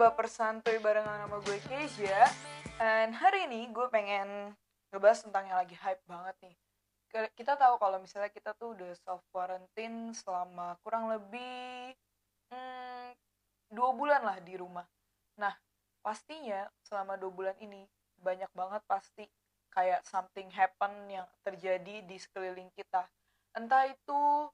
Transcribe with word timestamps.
baper 0.00 0.32
santuy 0.32 0.80
barengan 0.80 1.28
sama 1.28 1.44
gue 1.44 1.60
Keisha. 1.68 2.24
And 2.80 3.12
hari 3.12 3.44
ini 3.44 3.68
gue 3.68 3.84
pengen 3.92 4.56
ngebahas 4.88 5.28
tentang 5.28 5.44
yang 5.44 5.60
lagi 5.60 5.76
hype 5.76 6.00
banget 6.08 6.32
nih. 6.40 6.56
Kita 7.36 7.52
tahu 7.60 7.76
kalau 7.76 8.00
misalnya 8.00 8.32
kita 8.32 8.56
tuh 8.56 8.72
udah 8.72 8.96
self 9.04 9.20
quarantine 9.28 10.16
selama 10.16 10.80
kurang 10.80 11.12
lebih 11.12 11.92
hmm, 12.48 13.12
dua 13.68 13.92
bulan 13.92 14.24
lah 14.24 14.40
di 14.40 14.56
rumah. 14.56 14.88
Nah 15.36 15.52
pastinya 16.00 16.64
selama 16.80 17.20
dua 17.20 17.28
bulan 17.28 17.56
ini 17.60 17.84
banyak 18.16 18.48
banget 18.56 18.80
pasti 18.88 19.28
kayak 19.68 20.00
something 20.08 20.48
happen 20.48 21.12
yang 21.12 21.28
terjadi 21.44 22.08
di 22.08 22.16
sekeliling 22.16 22.72
kita. 22.72 23.04
Entah 23.52 23.84
itu 23.84 24.48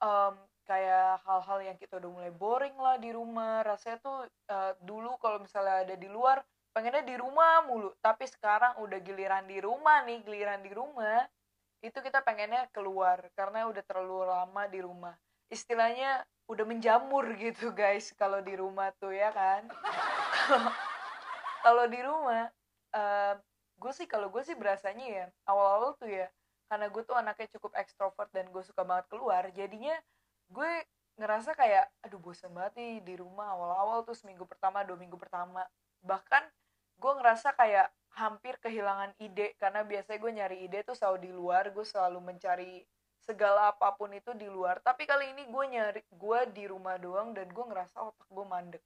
em, 0.00 0.34
kayak 0.66 1.22
hal-hal 1.24 1.58
yang 1.62 1.76
kita 1.78 1.96
udah 2.02 2.10
mulai 2.10 2.32
boring 2.34 2.76
lah 2.76 2.98
di 2.98 3.10
rumah. 3.14 3.62
Rasanya 3.62 3.98
tuh 4.02 4.26
eh, 4.26 4.72
dulu 4.82 5.16
kalau 5.22 5.40
misalnya 5.40 5.86
ada 5.86 5.94
di 5.96 6.10
luar 6.10 6.42
pengennya 6.74 7.06
di 7.06 7.16
rumah 7.16 7.64
mulu. 7.64 7.94
Tapi 8.02 8.26
sekarang 8.26 8.82
udah 8.82 8.98
giliran 9.00 9.46
di 9.46 9.62
rumah 9.62 10.02
nih 10.04 10.20
giliran 10.26 10.60
di 10.60 10.72
rumah 10.74 11.24
itu 11.84 11.98
kita 12.02 12.24
pengennya 12.26 12.66
keluar 12.74 13.30
karena 13.38 13.70
udah 13.70 13.82
terlalu 13.86 14.26
lama 14.26 14.62
di 14.66 14.80
rumah. 14.82 15.14
Istilahnya 15.48 16.26
udah 16.50 16.64
menjamur 16.66 17.30
gitu 17.38 17.70
guys 17.70 18.10
kalau 18.18 18.42
di 18.42 18.58
rumah 18.58 18.90
tuh 18.98 19.14
ya 19.14 19.30
kan? 19.30 19.66
Kalau 21.66 21.82
di 21.90 21.98
rumah 21.98 22.46
eh, 22.94 23.34
gue 23.76 23.92
sih 23.92 24.08
kalau 24.08 24.32
gue 24.32 24.42
sih 24.46 24.56
berasanya 24.56 25.06
ya 25.06 25.26
awal-awal 25.44 25.98
tuh 26.00 26.08
ya 26.08 26.30
karena 26.66 26.90
gue 26.90 27.02
tuh 27.06 27.14
anaknya 27.14 27.48
cukup 27.58 27.76
ekstrovert 27.78 28.30
dan 28.32 28.48
gue 28.50 28.62
suka 28.64 28.82
banget 28.82 29.06
keluar 29.12 29.44
jadinya 29.54 29.94
gue 30.50 30.72
ngerasa 31.16 31.56
kayak 31.56 31.88
aduh 32.04 32.20
bosan 32.20 32.52
banget 32.52 32.76
nih 32.76 32.94
di 33.00 33.14
rumah 33.16 33.56
awal-awal 33.56 34.04
tuh 34.04 34.12
seminggu 34.12 34.44
pertama 34.44 34.84
dua 34.84 35.00
minggu 35.00 35.16
pertama. 35.16 35.64
Bahkan 36.04 36.44
gue 36.96 37.12
ngerasa 37.20 37.56
kayak 37.56 37.88
hampir 38.16 38.56
kehilangan 38.60 39.12
ide 39.20 39.52
karena 39.60 39.84
biasanya 39.84 40.18
gue 40.20 40.32
nyari 40.32 40.56
ide 40.64 40.80
tuh 40.84 40.96
selalu 40.96 41.18
di 41.28 41.30
luar 41.32 41.68
gue 41.72 41.84
selalu 41.84 42.18
mencari 42.20 42.84
segala 43.20 43.72
apa 43.74 43.96
pun 43.96 44.12
itu 44.12 44.32
di 44.36 44.46
luar. 44.46 44.80
Tapi 44.84 45.08
kali 45.08 45.32
ini 45.32 45.48
gue 45.48 45.64
nyari 45.66 46.00
gue 46.04 46.40
di 46.52 46.64
rumah 46.68 46.96
doang 47.00 47.32
dan 47.32 47.48
gue 47.48 47.64
ngerasa 47.64 47.96
otak 48.00 48.28
gue 48.28 48.46
mandek. 48.46 48.84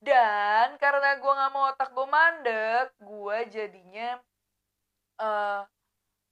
Dan 0.00 0.80
karena 0.80 1.18
gue 1.20 1.32
nggak 1.32 1.52
mau 1.54 1.64
otak 1.70 1.90
gue 1.94 2.06
mandek 2.08 2.86
gue 2.98 3.38
jadinya 3.52 4.08
eh 5.20 5.62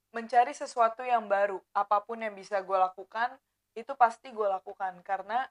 mencari 0.09 0.57
sesuatu 0.57 1.05
yang 1.05 1.29
baru 1.29 1.61
apa 1.77 2.01
pun 2.01 2.17
yang 2.17 2.33
bisa 2.33 2.65
gue 2.65 2.79
lakukan 2.81 3.37
itu 3.79 3.95
pasti 3.95 4.35
gue 4.35 4.49
lakukan 4.51 4.99
karena 5.07 5.47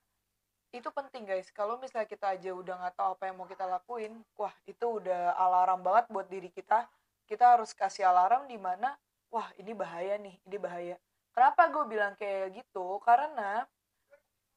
itu 0.75 0.91
penting 0.91 1.23
guys. 1.23 1.47
Kalau 1.55 1.79
misalnya 1.79 2.11
kita 2.11 2.35
aja 2.35 2.51
udah 2.51 2.75
nggak 2.75 2.95
tahu 2.99 3.09
apa 3.15 3.23
yang 3.31 3.35
mau 3.39 3.47
kita 3.47 3.63
lakuin 3.63 4.19
wah 4.35 4.51
itu 4.67 4.85
udah 4.99 5.39
alarm 5.39 5.79
banget 5.79 6.05
buat 6.11 6.27
diri 6.27 6.51
kita. 6.51 6.83
Kita 7.23 7.55
harus 7.55 7.71
kasih 7.71 8.07
alarm 8.11 8.51
di 8.51 8.59
mana 8.59 8.91
wah 9.31 9.47
ini 9.55 9.71
bahaya 9.71 10.19
nih 10.19 10.35
ini 10.43 10.57
bahaya. 10.59 10.95
Kenapa 11.31 11.71
gue 11.71 11.83
bilang 11.87 12.13
kayak 12.19 12.51
gitu? 12.51 12.99
Karena 12.99 13.63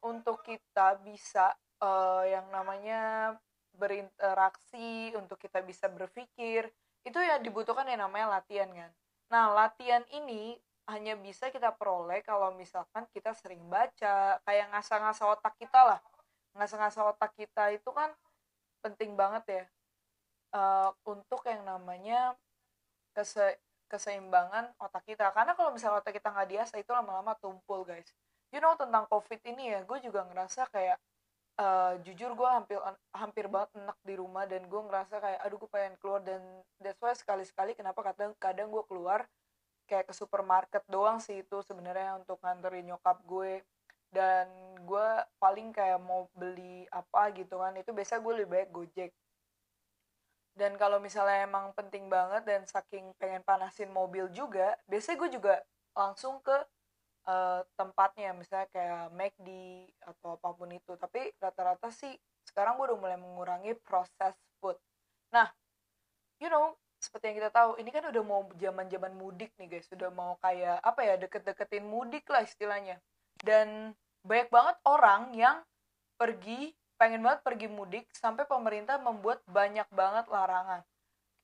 untuk 0.02 0.42
kita 0.42 0.98
bisa 0.98 1.54
eh, 1.78 2.34
yang 2.34 2.50
namanya 2.50 3.34
berinteraksi 3.70 5.14
untuk 5.14 5.38
kita 5.38 5.62
bisa 5.62 5.86
berpikir 5.86 6.66
itu 7.06 7.16
ya 7.16 7.40
dibutuhkan 7.40 7.86
yang 7.86 8.10
namanya 8.10 8.40
latihan 8.40 8.68
kan. 8.74 8.90
Nah 9.30 9.54
latihan 9.54 10.04
ini 10.10 10.58
hanya 10.90 11.14
bisa 11.14 11.48
kita 11.54 11.70
peroleh 11.74 12.20
kalau 12.26 12.50
misalkan 12.58 13.06
kita 13.14 13.32
sering 13.38 13.62
baca. 13.70 14.38
Kayak 14.42 14.66
ngasah-ngasah 14.74 15.26
otak 15.38 15.54
kita 15.56 15.80
lah. 15.94 16.00
Ngasah-ngasah 16.58 17.02
otak 17.14 17.32
kita 17.38 17.70
itu 17.70 17.90
kan 17.94 18.10
penting 18.82 19.14
banget 19.14 19.44
ya. 19.46 19.64
Eh, 20.50 20.90
untuk 21.06 21.46
yang 21.46 21.62
namanya 21.62 22.34
kese 23.14 23.58
keseimbangan 23.90 24.70
otak 24.78 25.02
kita. 25.06 25.30
Karena 25.34 25.54
kalau 25.58 25.70
misalnya 25.74 26.02
otak 26.02 26.14
kita 26.14 26.30
nggak 26.30 26.48
diasah 26.50 26.78
itu 26.78 26.90
lama-lama 26.94 27.34
tumpul 27.38 27.82
guys. 27.86 28.06
You 28.50 28.58
know 28.62 28.74
tentang 28.74 29.06
covid 29.06 29.38
ini 29.46 29.74
ya? 29.74 29.82
Gue 29.86 29.98
juga 30.02 30.26
ngerasa 30.26 30.66
kayak 30.74 30.98
eh, 31.58 31.92
jujur 32.06 32.34
gue 32.34 32.48
hampir 32.50 32.78
hampir 33.14 33.46
banget 33.46 33.70
enak 33.78 33.98
di 34.02 34.14
rumah 34.18 34.46
dan 34.46 34.62
gue 34.66 34.80
ngerasa 34.90 35.14
kayak 35.22 35.40
aduh 35.46 35.58
gue 35.58 35.70
pengen 35.70 35.94
keluar. 36.02 36.22
Dan 36.22 36.42
that's 36.82 36.98
why 37.02 37.14
sekali-sekali 37.14 37.78
kenapa 37.78 38.02
kadang 38.14 38.34
kadang 38.38 38.70
gue 38.74 38.82
keluar 38.90 39.26
kayak 39.90 40.06
ke 40.06 40.14
supermarket 40.14 40.86
doang 40.86 41.18
sih 41.18 41.42
itu 41.42 41.58
sebenarnya 41.66 42.22
untuk 42.22 42.38
nganterin 42.38 42.86
nyokap 42.94 43.18
gue. 43.26 43.66
Dan 44.10 44.46
gue 44.86 45.08
paling 45.42 45.74
kayak 45.74 45.98
mau 46.02 46.30
beli 46.34 46.86
apa 46.90 47.30
gitu 47.34 47.58
kan 47.62 47.74
itu 47.74 47.90
biasa 47.90 48.22
gue 48.22 48.32
lebih 48.42 48.50
baik 48.54 48.70
gojek. 48.70 49.10
Dan 50.54 50.78
kalau 50.78 50.98
misalnya 51.02 51.46
emang 51.46 51.74
penting 51.74 52.06
banget 52.06 52.42
dan 52.46 52.62
saking 52.66 53.14
pengen 53.18 53.42
panasin 53.42 53.90
mobil 53.90 54.30
juga 54.30 54.78
biasanya 54.86 55.16
gue 55.26 55.30
juga 55.38 55.54
langsung 55.94 56.42
ke 56.42 56.54
eh, 57.26 57.62
tempatnya 57.78 58.34
misalnya 58.34 58.66
kayak 58.70 59.14
McD 59.14 59.48
atau 60.06 60.38
apa 60.38 60.48
pun 60.54 60.70
itu. 60.74 60.94
Tapi 60.98 61.34
rata-rata 61.42 61.90
sih 61.90 62.14
sekarang 62.46 62.78
gue 62.78 62.94
udah 62.94 62.98
mulai 62.98 63.18
mengurangi 63.18 63.74
proses 63.82 64.34
food. 64.58 64.78
Nah 65.34 65.50
you 66.42 66.48
know 66.48 66.74
seperti 67.10 67.26
yang 67.26 67.38
kita 67.42 67.50
tahu 67.50 67.74
ini 67.82 67.90
kan 67.90 68.06
udah 68.06 68.22
mau 68.22 68.46
zaman-zaman 68.54 69.18
mudik 69.18 69.50
nih 69.58 69.66
guys. 69.66 69.90
Sudah 69.90 70.14
mau 70.14 70.38
kayak 70.38 70.78
apa 70.78 71.02
ya 71.02 71.18
deket-deketin 71.18 71.82
mudik 71.82 72.22
lah 72.30 72.46
istilahnya. 72.46 73.02
Dan 73.42 73.98
banyak 74.22 74.46
banget 74.46 74.78
orang 74.86 75.34
yang 75.34 75.58
pergi 76.14 76.70
pengen 76.94 77.26
banget 77.26 77.42
pergi 77.42 77.66
mudik 77.66 78.06
sampai 78.14 78.46
pemerintah 78.46 79.02
membuat 79.02 79.42
banyak 79.50 79.90
banget 79.90 80.30
larangan. 80.30 80.86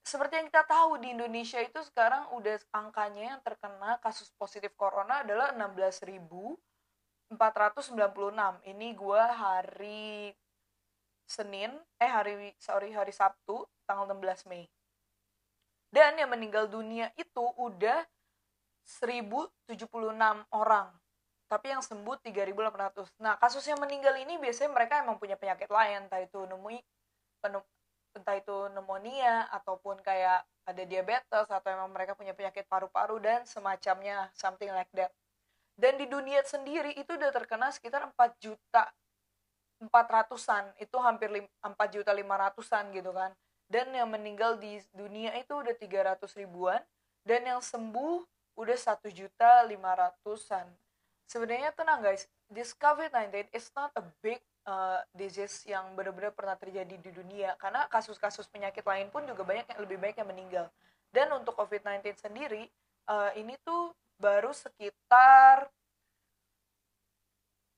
Seperti 0.06 0.38
yang 0.38 0.46
kita 0.54 0.62
tahu 0.70 1.02
di 1.02 1.18
Indonesia 1.18 1.58
itu 1.58 1.82
sekarang 1.82 2.30
udah 2.38 2.62
angkanya 2.70 3.34
yang 3.34 3.40
terkena 3.42 3.98
kasus 3.98 4.30
positif 4.38 4.70
corona 4.78 5.26
adalah 5.26 5.50
16.496 5.50 7.34
ini 8.70 8.94
gua 8.94 9.34
hari 9.34 10.30
Senin 11.26 11.74
eh 11.98 12.06
hari 12.06 12.54
sorry 12.54 12.94
hari 12.94 13.10
Sabtu 13.10 13.66
tanggal 13.82 14.14
16 14.14 14.46
Mei 14.46 14.70
dan 15.90 16.18
yang 16.18 16.30
meninggal 16.30 16.66
dunia 16.66 17.10
itu 17.14 17.44
udah 17.56 18.02
1076 18.86 20.46
orang. 20.54 20.88
Tapi 21.46 21.70
yang 21.70 21.82
sembuh 21.82 22.18
3800 22.26 23.06
nah 23.22 23.38
kasus 23.38 23.62
yang 23.66 23.78
meninggal 23.78 24.18
ini 24.18 24.34
biasanya 24.38 24.70
mereka 24.74 25.02
emang 25.02 25.18
punya 25.18 25.38
penyakit 25.38 25.70
lain. 25.70 26.06
Entah 26.10 26.22
itu 26.22 26.42
nemui 26.46 26.78
entah 28.16 28.34
itu 28.34 28.56
pneumonia 28.72 29.46
ataupun 29.54 30.02
kayak 30.02 30.42
ada 30.66 30.82
diabetes 30.82 31.46
atau 31.46 31.68
emang 31.70 31.92
mereka 31.94 32.18
punya 32.18 32.34
penyakit 32.34 32.66
paru-paru 32.66 33.22
dan 33.22 33.46
semacamnya 33.46 34.32
something 34.34 34.72
like 34.74 34.90
that. 34.96 35.14
Dan 35.76 36.00
di 36.00 36.08
dunia 36.08 36.42
sendiri 36.42 36.96
itu 36.96 37.14
udah 37.14 37.30
terkena 37.30 37.70
sekitar 37.70 38.08
4 38.10 38.42
juta 38.42 38.90
400-an 39.76 40.72
itu 40.80 40.96
hampir 40.96 41.28
lim- 41.28 41.52
4 41.60 41.76
juta 41.92 42.10
500-an 42.16 42.84
gitu 42.96 43.12
kan 43.12 43.30
dan 43.66 43.90
yang 43.90 44.10
meninggal 44.10 44.58
di 44.58 44.78
dunia 44.94 45.34
itu 45.38 45.52
udah 45.54 45.74
300 45.74 46.22
ribuan. 46.38 46.80
Dan 47.26 47.42
yang 47.42 47.58
sembuh 47.58 48.22
udah 48.54 48.78
1 48.78 49.02
juta 49.10 49.66
500-an 49.66 50.70
sebenarnya 51.26 51.74
tenang 51.74 52.00
guys 52.00 52.30
this 52.46 52.72
COVID-19 52.78 53.50
is 53.50 53.66
not 53.74 53.90
a 53.98 54.02
big 54.22 54.38
uh, 54.64 55.02
disease 55.12 55.66
yang 55.66 55.94
benar-benar 55.98 56.30
pernah 56.30 56.54
terjadi 56.54 56.94
di 56.94 57.10
dunia. 57.10 57.58
Karena 57.58 57.90
kasus-kasus 57.90 58.46
penyakit 58.46 58.86
lain 58.86 59.10
pun 59.10 59.26
juga 59.26 59.42
banyak 59.42 59.66
yang 59.74 59.80
lebih 59.82 59.98
banyak 59.98 60.16
yang 60.22 60.30
meninggal. 60.30 60.66
Dan 61.10 61.34
untuk 61.34 61.58
COVID-19 61.58 62.06
sendiri 62.22 62.70
uh, 63.10 63.34
ini 63.34 63.58
tuh 63.66 63.90
baru 64.16 64.54
sekitar 64.54 65.66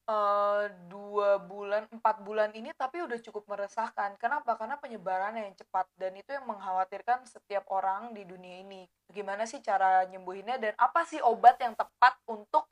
eh, 0.09 0.65
dua 0.89 1.37
bulan 1.37 1.85
empat 1.93 2.25
bulan 2.25 2.51
ini 2.57 2.73
tapi 2.73 3.05
udah 3.05 3.21
cukup 3.21 3.45
meresahkan. 3.45 4.17
Kenapa? 4.17 4.57
Karena 4.57 4.81
penyebarannya 4.81 5.53
yang 5.53 5.57
cepat 5.57 5.87
dan 6.01 6.17
itu 6.17 6.33
yang 6.33 6.49
mengkhawatirkan 6.49 7.29
setiap 7.29 7.69
orang 7.69 8.17
di 8.17 8.25
dunia 8.25 8.65
ini. 8.65 8.89
Gimana 9.13 9.45
sih 9.45 9.61
cara 9.61 10.09
nyembuhinnya 10.09 10.57
dan 10.57 10.73
apa 10.81 11.05
sih 11.05 11.21
obat 11.21 11.61
yang 11.61 11.77
tepat 11.77 12.17
untuk 12.25 12.65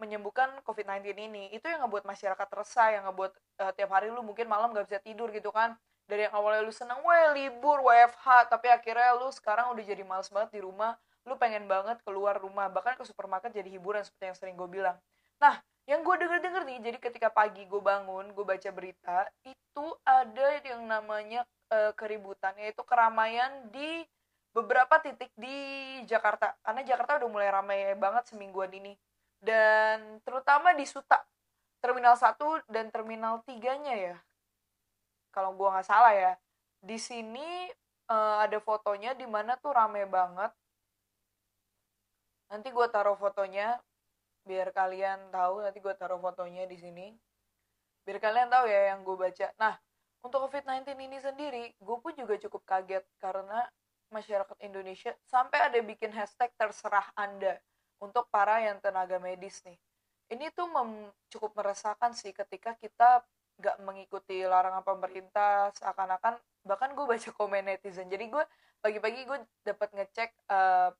menyembuhkan 0.00 0.48
COVID-19 0.64 1.12
ini? 1.18 1.52
Itu 1.52 1.68
yang 1.68 1.84
ngebuat 1.84 2.08
masyarakat 2.08 2.48
resah 2.56 2.88
yang 2.96 3.04
ngebuat 3.12 3.32
eh, 3.36 3.72
tiap 3.76 3.90
hari 3.92 4.08
lu 4.08 4.24
mungkin 4.24 4.48
malam 4.48 4.72
gak 4.72 4.88
bisa 4.88 5.00
tidur 5.04 5.28
gitu 5.30 5.52
kan. 5.52 5.76
Dari 6.08 6.24
yang 6.24 6.32
awalnya 6.40 6.64
lu 6.64 6.72
seneng 6.72 7.04
weh 7.04 7.24
libur 7.36 7.84
WFH 7.84 8.48
tapi 8.48 8.72
akhirnya 8.72 9.12
lu 9.20 9.28
sekarang 9.28 9.76
udah 9.76 9.84
jadi 9.84 10.00
males 10.08 10.32
banget 10.32 10.56
di 10.56 10.60
rumah. 10.64 10.96
Lu 11.28 11.36
pengen 11.36 11.68
banget 11.68 12.00
keluar 12.00 12.40
rumah 12.40 12.72
bahkan 12.72 12.96
ke 12.96 13.04
supermarket 13.04 13.52
jadi 13.52 13.68
hiburan 13.68 14.00
seperti 14.00 14.24
yang 14.32 14.36
sering 14.38 14.56
gue 14.56 14.68
bilang. 14.72 14.96
Nah 15.36 15.60
yang 15.88 16.04
gue 16.04 16.14
denger 16.20 16.38
denger 16.44 16.62
nih 16.68 16.78
jadi 16.84 16.98
ketika 17.00 17.28
pagi 17.32 17.64
gue 17.64 17.80
bangun 17.80 18.36
gue 18.36 18.44
baca 18.44 18.70
berita 18.70 19.24
itu 19.42 19.86
ada 20.04 20.60
yang 20.60 20.84
namanya 20.84 21.48
eh, 21.72 21.96
keributan 21.96 22.52
yaitu 22.60 22.84
keramaian 22.84 23.72
di 23.72 24.04
beberapa 24.58 24.98
titik 24.98 25.30
di 25.38 25.56
Jakarta. 26.08 26.56
Karena 26.66 26.82
Jakarta 26.82 27.22
udah 27.22 27.30
mulai 27.30 27.48
ramai 27.52 27.78
banget 27.94 28.34
semingguan 28.34 28.72
ini. 28.72 28.98
Dan 29.38 30.18
terutama 30.26 30.74
di 30.74 30.82
Suta 30.82 31.22
terminal 31.78 32.18
1 32.18 32.66
dan 32.66 32.90
terminal 32.90 33.44
3 33.46 33.84
nya 33.86 33.94
ya. 33.94 34.16
Kalau 35.30 35.54
gua 35.54 35.78
nggak 35.78 35.86
salah 35.86 36.10
ya. 36.10 36.32
Di 36.82 36.98
sini 36.98 37.70
uh, 38.10 38.42
ada 38.42 38.58
fotonya 38.58 39.14
di 39.14 39.26
mana 39.30 39.54
tuh 39.60 39.70
rame 39.70 40.02
banget. 40.10 40.50
Nanti 42.48 42.72
gue 42.72 42.86
taruh 42.88 43.14
fotonya 43.14 43.76
biar 44.46 44.70
kalian 44.74 45.32
tahu 45.32 45.64
nanti 45.64 45.78
gue 45.78 45.94
taruh 45.96 46.20
fotonya 46.20 46.64
di 46.68 46.76
sini. 46.78 47.06
Biar 48.04 48.18
kalian 48.22 48.48
tahu 48.48 48.64
ya 48.66 48.94
yang 48.94 49.04
gue 49.04 49.16
baca. 49.16 49.48
Nah 49.58 49.74
untuk 50.24 50.50
COVID-19 50.50 50.98
ini 50.98 51.18
sendiri 51.22 51.64
gue 51.78 51.96
pun 52.02 52.12
juga 52.16 52.34
cukup 52.42 52.62
kaget 52.66 53.04
karena 53.22 53.66
masyarakat 54.08 54.56
Indonesia 54.64 55.12
sampai 55.28 55.68
ada 55.68 55.78
bikin 55.84 56.10
hashtag 56.10 56.48
terserah 56.56 57.06
anda 57.14 57.60
untuk 58.00 58.26
para 58.32 58.62
yang 58.64 58.80
tenaga 58.80 59.20
medis 59.20 59.60
nih. 59.66 59.76
Ini 60.28 60.52
tuh 60.52 60.68
cukup 61.32 61.56
meresahkan 61.56 62.12
sih 62.12 62.36
ketika 62.36 62.76
kita 62.76 63.24
gak 63.58 63.76
mengikuti 63.82 64.44
larangan 64.46 64.86
pemerintah 64.86 65.74
seakan-akan 65.74 66.38
bahkan 66.62 66.92
gue 66.94 67.04
baca 67.04 67.30
komen 67.34 67.64
netizen. 67.66 68.06
Jadi 68.06 68.30
gue 68.30 68.44
pagi-pagi 68.78 69.26
gue 69.26 69.38
dapat 69.66 69.88
ngecek 69.96 70.30
uh, 70.52 70.90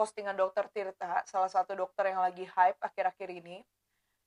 postingan 0.00 0.32
dokter 0.32 0.64
Tirta 0.72 1.20
salah 1.28 1.52
satu 1.52 1.76
dokter 1.76 2.08
yang 2.08 2.24
lagi 2.24 2.48
hype 2.48 2.80
akhir-akhir 2.80 3.28
ini 3.28 3.60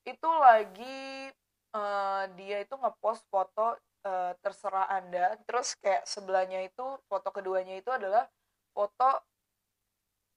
itu 0.05 0.29
lagi 0.29 1.33
uh, 1.73 2.29
dia 2.37 2.61
itu 2.61 2.77
ngepost 2.77 3.25
foto 3.33 3.73
uh, 4.05 4.31
terserah 4.39 4.87
anda. 4.91 5.35
Terus 5.47 5.75
kayak 5.79 6.05
sebelahnya 6.05 6.63
itu 6.63 6.85
foto 7.09 7.29
keduanya 7.33 7.79
itu 7.79 7.89
adalah 7.89 8.27
foto 8.75 9.09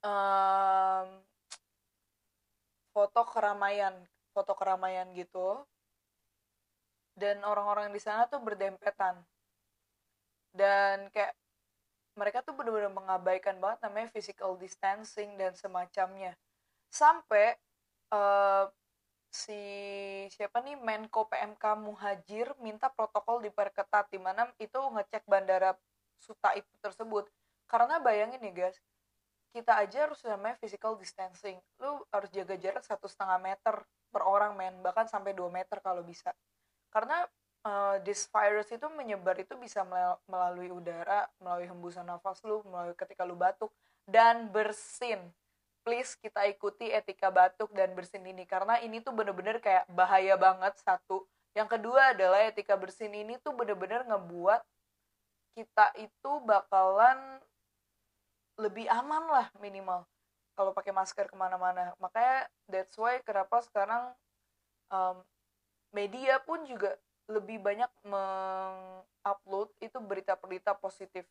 um, 0.06 1.08
foto 2.96 3.20
keramaian 3.28 3.94
foto 4.32 4.52
keramaian 4.56 5.10
gitu. 5.12 5.60
Dan 7.16 7.40
orang-orang 7.44 7.92
di 7.92 8.00
sana 8.00 8.28
tuh 8.28 8.40
berdempetan. 8.44 9.16
Dan 10.52 11.08
kayak 11.12 11.32
mereka 12.16 12.40
tuh 12.40 12.56
benar-benar 12.56 12.90
mengabaikan 12.90 13.60
banget 13.60 13.78
namanya 13.84 14.08
physical 14.08 14.56
distancing 14.56 15.36
dan 15.36 15.52
semacamnya. 15.52 16.32
Sampai 16.88 17.54
uh, 18.10 18.66
si 19.28 19.60
siapa 20.32 20.64
nih 20.64 20.80
Menko 20.80 21.28
PMK 21.28 21.64
Muhajir 21.76 22.56
minta 22.64 22.88
protokol 22.88 23.44
diperketat 23.44 24.08
di 24.08 24.16
mana 24.16 24.48
itu 24.56 24.80
ngecek 24.80 25.28
bandara 25.28 25.76
Suta 26.16 26.56
itu 26.56 26.72
tersebut. 26.80 27.28
Karena 27.68 28.00
bayangin 28.00 28.40
nih 28.40 28.54
guys 28.56 28.80
kita 29.52 29.72
aja 29.80 30.08
harus 30.08 30.20
namanya 30.24 30.56
physical 30.60 30.96
distancing. 30.96 31.56
Lu 31.80 32.00
harus 32.12 32.28
jaga 32.32 32.56
jarak 32.60 32.84
satu 32.84 33.08
setengah 33.08 33.40
meter 33.40 33.76
per 34.08 34.22
orang 34.24 34.56
men. 34.56 34.80
Bahkan 34.84 35.08
sampai 35.08 35.32
2 35.32 35.48
meter 35.48 35.80
kalau 35.80 36.04
bisa. 36.04 36.32
Karena 36.92 37.24
uh, 37.66 37.94
this 38.06 38.30
virus 38.30 38.70
itu 38.70 38.86
menyebar 38.94 39.34
itu 39.42 39.58
bisa 39.58 39.82
melalui 40.30 40.70
udara, 40.70 41.26
melalui 41.42 41.66
hembusan 41.66 42.06
nafas 42.06 42.38
lu, 42.46 42.62
melalui 42.70 42.94
ketika 42.94 43.26
lu 43.26 43.34
batuk 43.34 43.74
dan 44.06 44.46
bersin. 44.54 45.18
Please 45.82 46.18
kita 46.18 46.46
ikuti 46.50 46.90
etika 46.90 47.30
batuk 47.30 47.70
dan 47.74 47.94
bersin 47.94 48.22
ini 48.26 48.42
karena 48.46 48.78
ini 48.82 49.02
tuh 49.02 49.14
bener-bener 49.14 49.58
kayak 49.62 49.86
bahaya 49.90 50.34
banget 50.38 50.74
satu. 50.82 51.26
Yang 51.54 51.78
kedua 51.78 52.14
adalah 52.14 52.42
etika 52.46 52.74
bersin 52.74 53.14
ini 53.14 53.38
tuh 53.42 53.54
bener-bener 53.54 54.02
ngebuat 54.06 54.62
kita 55.54 55.94
itu 55.96 56.32
bakalan 56.42 57.38
lebih 58.58 58.90
aman 58.90 59.24
lah 59.30 59.46
minimal 59.62 60.04
kalau 60.58 60.74
pakai 60.74 60.90
masker 60.90 61.30
ke 61.30 61.36
mana-mana. 61.38 61.94
Makanya 62.02 62.50
that's 62.66 62.98
why 62.98 63.22
kenapa 63.22 63.62
sekarang 63.62 64.10
um, 64.90 65.22
media 65.94 66.42
pun 66.42 66.66
juga 66.66 66.98
lebih 67.26 67.58
banyak 67.58 67.90
mengupload 68.06 69.74
itu 69.82 69.98
berita-berita 69.98 70.78
positif. 70.78 71.26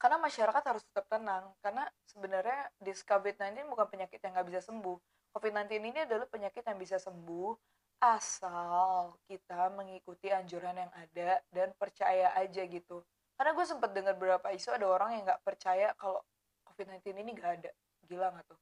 Karena 0.00 0.16
masyarakat 0.16 0.62
harus 0.64 0.82
tetap 0.86 1.04
tenang 1.12 1.52
karena 1.60 1.84
sebenarnya 2.08 2.72
di 2.80 2.88
COVID-19 2.94 3.68
bukan 3.68 3.86
penyakit 3.90 4.16
yang 4.24 4.32
nggak 4.32 4.48
bisa 4.48 4.60
sembuh. 4.64 4.96
COVID-19 5.36 5.70
ini 5.76 5.98
adalah 6.08 6.26
penyakit 6.26 6.64
yang 6.64 6.78
bisa 6.80 6.96
sembuh 6.96 7.52
asal 8.00 9.12
kita 9.28 9.68
mengikuti 9.76 10.32
anjuran 10.32 10.72
yang 10.72 10.92
ada 10.96 11.44
dan 11.52 11.76
percaya 11.76 12.32
aja 12.32 12.64
gitu. 12.64 13.04
Karena 13.36 13.52
gue 13.52 13.66
sempat 13.68 13.92
dengar 13.92 14.16
beberapa 14.16 14.48
isu 14.48 14.72
ada 14.72 14.88
orang 14.88 15.20
yang 15.20 15.22
nggak 15.28 15.44
percaya 15.44 15.92
kalau 16.00 16.24
COVID-19 16.64 17.20
ini 17.20 17.30
nggak 17.36 17.52
ada. 17.60 17.70
Gila 18.08 18.32
nggak 18.32 18.46
tuh? 18.48 18.60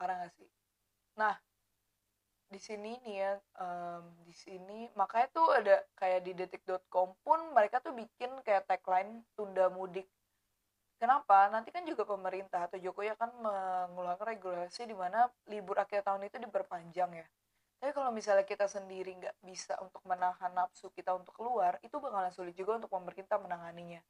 Parah 0.00 0.16
nggak 0.24 0.32
sih? 0.32 0.48
Nah 1.20 1.36
di 2.50 2.58
sini 2.58 2.98
nih 3.06 3.14
ya 3.14 3.32
um, 3.62 4.10
di 4.26 4.34
sini 4.34 4.90
makanya 4.98 5.30
tuh 5.30 5.48
ada 5.54 5.86
kayak 5.94 6.26
di 6.26 6.34
detik.com 6.34 7.14
pun 7.22 7.40
mereka 7.54 7.78
tuh 7.78 7.94
bikin 7.94 8.42
kayak 8.42 8.66
tagline 8.66 9.22
tunda 9.38 9.70
mudik. 9.70 10.10
Kenapa? 11.00 11.48
Nanti 11.48 11.72
kan 11.72 11.86
juga 11.86 12.04
pemerintah 12.04 12.68
atau 12.68 12.76
Jokowi 12.76 13.14
akan 13.16 13.30
mengeluarkan 13.40 14.36
regulasi 14.36 14.84
di 14.84 14.92
mana 14.92 15.30
libur 15.48 15.80
akhir 15.80 16.04
tahun 16.04 16.28
itu 16.28 16.36
diperpanjang 16.42 17.24
ya. 17.24 17.26
Tapi 17.80 17.96
kalau 17.96 18.12
misalnya 18.12 18.44
kita 18.44 18.68
sendiri 18.68 19.16
nggak 19.16 19.40
bisa 19.40 19.80
untuk 19.80 20.04
menahan 20.04 20.52
nafsu 20.52 20.92
kita 20.92 21.16
untuk 21.16 21.32
keluar 21.32 21.80
itu 21.80 21.96
bakalan 21.96 22.28
sulit 22.28 22.52
juga 22.52 22.76
untuk 22.76 22.92
pemerintah 22.92 23.40
menanganinya. 23.40 24.02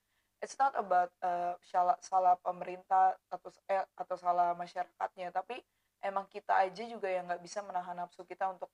It's 0.42 0.56
not 0.58 0.74
about 0.74 1.12
uh, 1.22 1.54
salah 2.00 2.34
pemerintah 2.40 3.14
atau 3.28 3.52
eh, 3.70 3.86
atau 3.94 4.16
salah 4.18 4.56
masyarakatnya 4.56 5.30
tapi 5.30 5.60
emang 6.00 6.26
kita 6.28 6.56
aja 6.60 6.82
juga 6.84 7.08
yang 7.08 7.28
nggak 7.28 7.42
bisa 7.44 7.60
menahan 7.64 7.96
nafsu 7.96 8.24
kita 8.24 8.50
untuk 8.50 8.68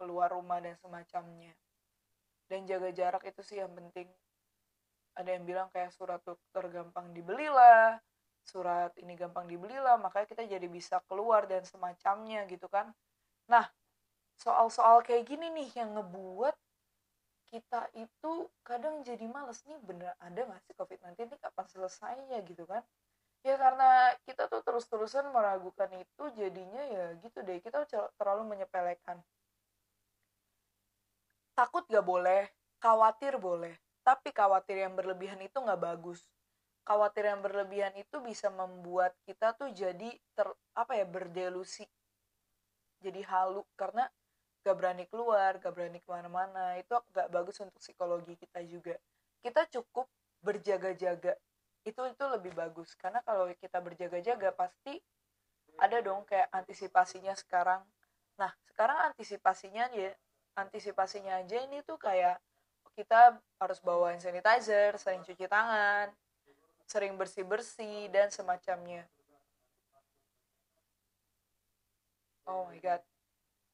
keluar 0.00 0.32
rumah 0.32 0.58
dan 0.58 0.74
semacamnya. 0.80 1.52
Dan 2.50 2.66
jaga 2.66 2.90
jarak 2.90 3.22
itu 3.26 3.42
sih 3.46 3.62
yang 3.62 3.70
penting. 3.74 4.10
Ada 5.14 5.38
yang 5.38 5.44
bilang 5.46 5.68
kayak 5.70 5.92
surat 5.94 6.22
dokter 6.22 6.64
gampang 6.70 7.10
dibelilah 7.12 8.00
surat 8.44 8.90
ini 8.98 9.14
gampang 9.14 9.46
dibelilah 9.46 10.00
makanya 10.00 10.26
kita 10.26 10.42
jadi 10.48 10.66
bisa 10.66 10.98
keluar 11.06 11.44
dan 11.46 11.62
semacamnya 11.62 12.48
gitu 12.48 12.66
kan. 12.66 12.90
Nah 13.46 13.66
soal-soal 14.40 15.04
kayak 15.04 15.28
gini 15.28 15.52
nih 15.52 15.68
yang 15.84 15.94
ngebuat 16.00 16.56
kita 17.50 17.90
itu 17.98 18.46
kadang 18.62 19.02
jadi 19.02 19.26
males 19.26 19.60
nih 19.66 19.76
bener 19.82 20.14
ada 20.22 20.46
gak 20.46 20.62
sih 20.70 20.74
COVID-19 20.78 21.34
ini 21.34 21.36
kapan 21.42 21.66
selesainya 21.66 22.38
gitu 22.46 22.62
kan 22.62 22.80
ya 23.40 23.56
karena 23.56 24.12
kita 24.28 24.52
tuh 24.52 24.60
terus-terusan 24.60 25.32
meragukan 25.32 25.88
itu 25.96 26.24
jadinya 26.36 26.82
ya 26.84 27.06
gitu 27.24 27.40
deh 27.40 27.58
kita 27.64 27.88
terlalu 28.20 28.56
menyepelekan. 28.56 29.20
Takut 31.56 31.84
gak 31.88 32.04
boleh 32.04 32.48
khawatir 32.80 33.36
boleh 33.36 33.76
tapi 34.00 34.32
khawatir 34.32 34.84
yang 34.84 34.96
berlebihan 34.96 35.40
itu 35.40 35.56
nggak 35.60 35.80
bagus. 35.80 36.24
Khawatir 36.84 37.28
yang 37.28 37.44
berlebihan 37.44 37.92
itu 37.96 38.18
bisa 38.24 38.48
membuat 38.48 39.12
kita 39.28 39.52
tuh 39.56 39.68
jadi 39.72 40.16
ter 40.32 40.48
apa 40.72 40.96
ya 40.96 41.04
berdelusi. 41.04 41.84
Jadi 43.00 43.20
halu 43.24 43.64
karena 43.76 44.08
gak 44.60 44.76
berani 44.76 45.04
keluar 45.08 45.56
gak 45.56 45.72
berani 45.72 46.04
ke 46.04 46.08
mana-mana 46.08 46.76
itu 46.76 46.92
gak 47.16 47.28
bagus 47.32 47.56
untuk 47.64 47.80
psikologi 47.80 48.36
kita 48.36 48.60
juga. 48.68 48.96
Kita 49.40 49.64
cukup 49.72 50.04
berjaga-jaga 50.44 51.36
itu 51.90 52.02
itu 52.06 52.24
lebih 52.30 52.54
bagus. 52.54 52.94
Karena 52.94 53.20
kalau 53.26 53.50
kita 53.58 53.82
berjaga-jaga 53.82 54.54
pasti 54.54 54.98
ada 55.78 55.98
dong 56.00 56.22
kayak 56.24 56.48
antisipasinya 56.54 57.34
sekarang. 57.34 57.82
Nah 58.38 58.52
sekarang 58.70 59.12
antisipasinya 59.12 59.90
ya 59.92 60.14
antisipasinya 60.58 61.42
aja 61.42 61.56
ini 61.62 61.82
tuh 61.82 61.98
kayak 61.98 62.38
kita 62.94 63.38
harus 63.62 63.78
bawa 63.80 64.12
hand 64.12 64.22
sanitizer 64.22 64.98
sering 64.98 65.22
cuci 65.22 65.46
tangan 65.46 66.10
sering 66.90 67.14
bersih 67.14 67.46
bersih 67.46 68.10
dan 68.10 68.34
semacamnya. 68.34 69.06
Oh 72.50 72.66
my 72.66 72.82
god. 72.82 72.98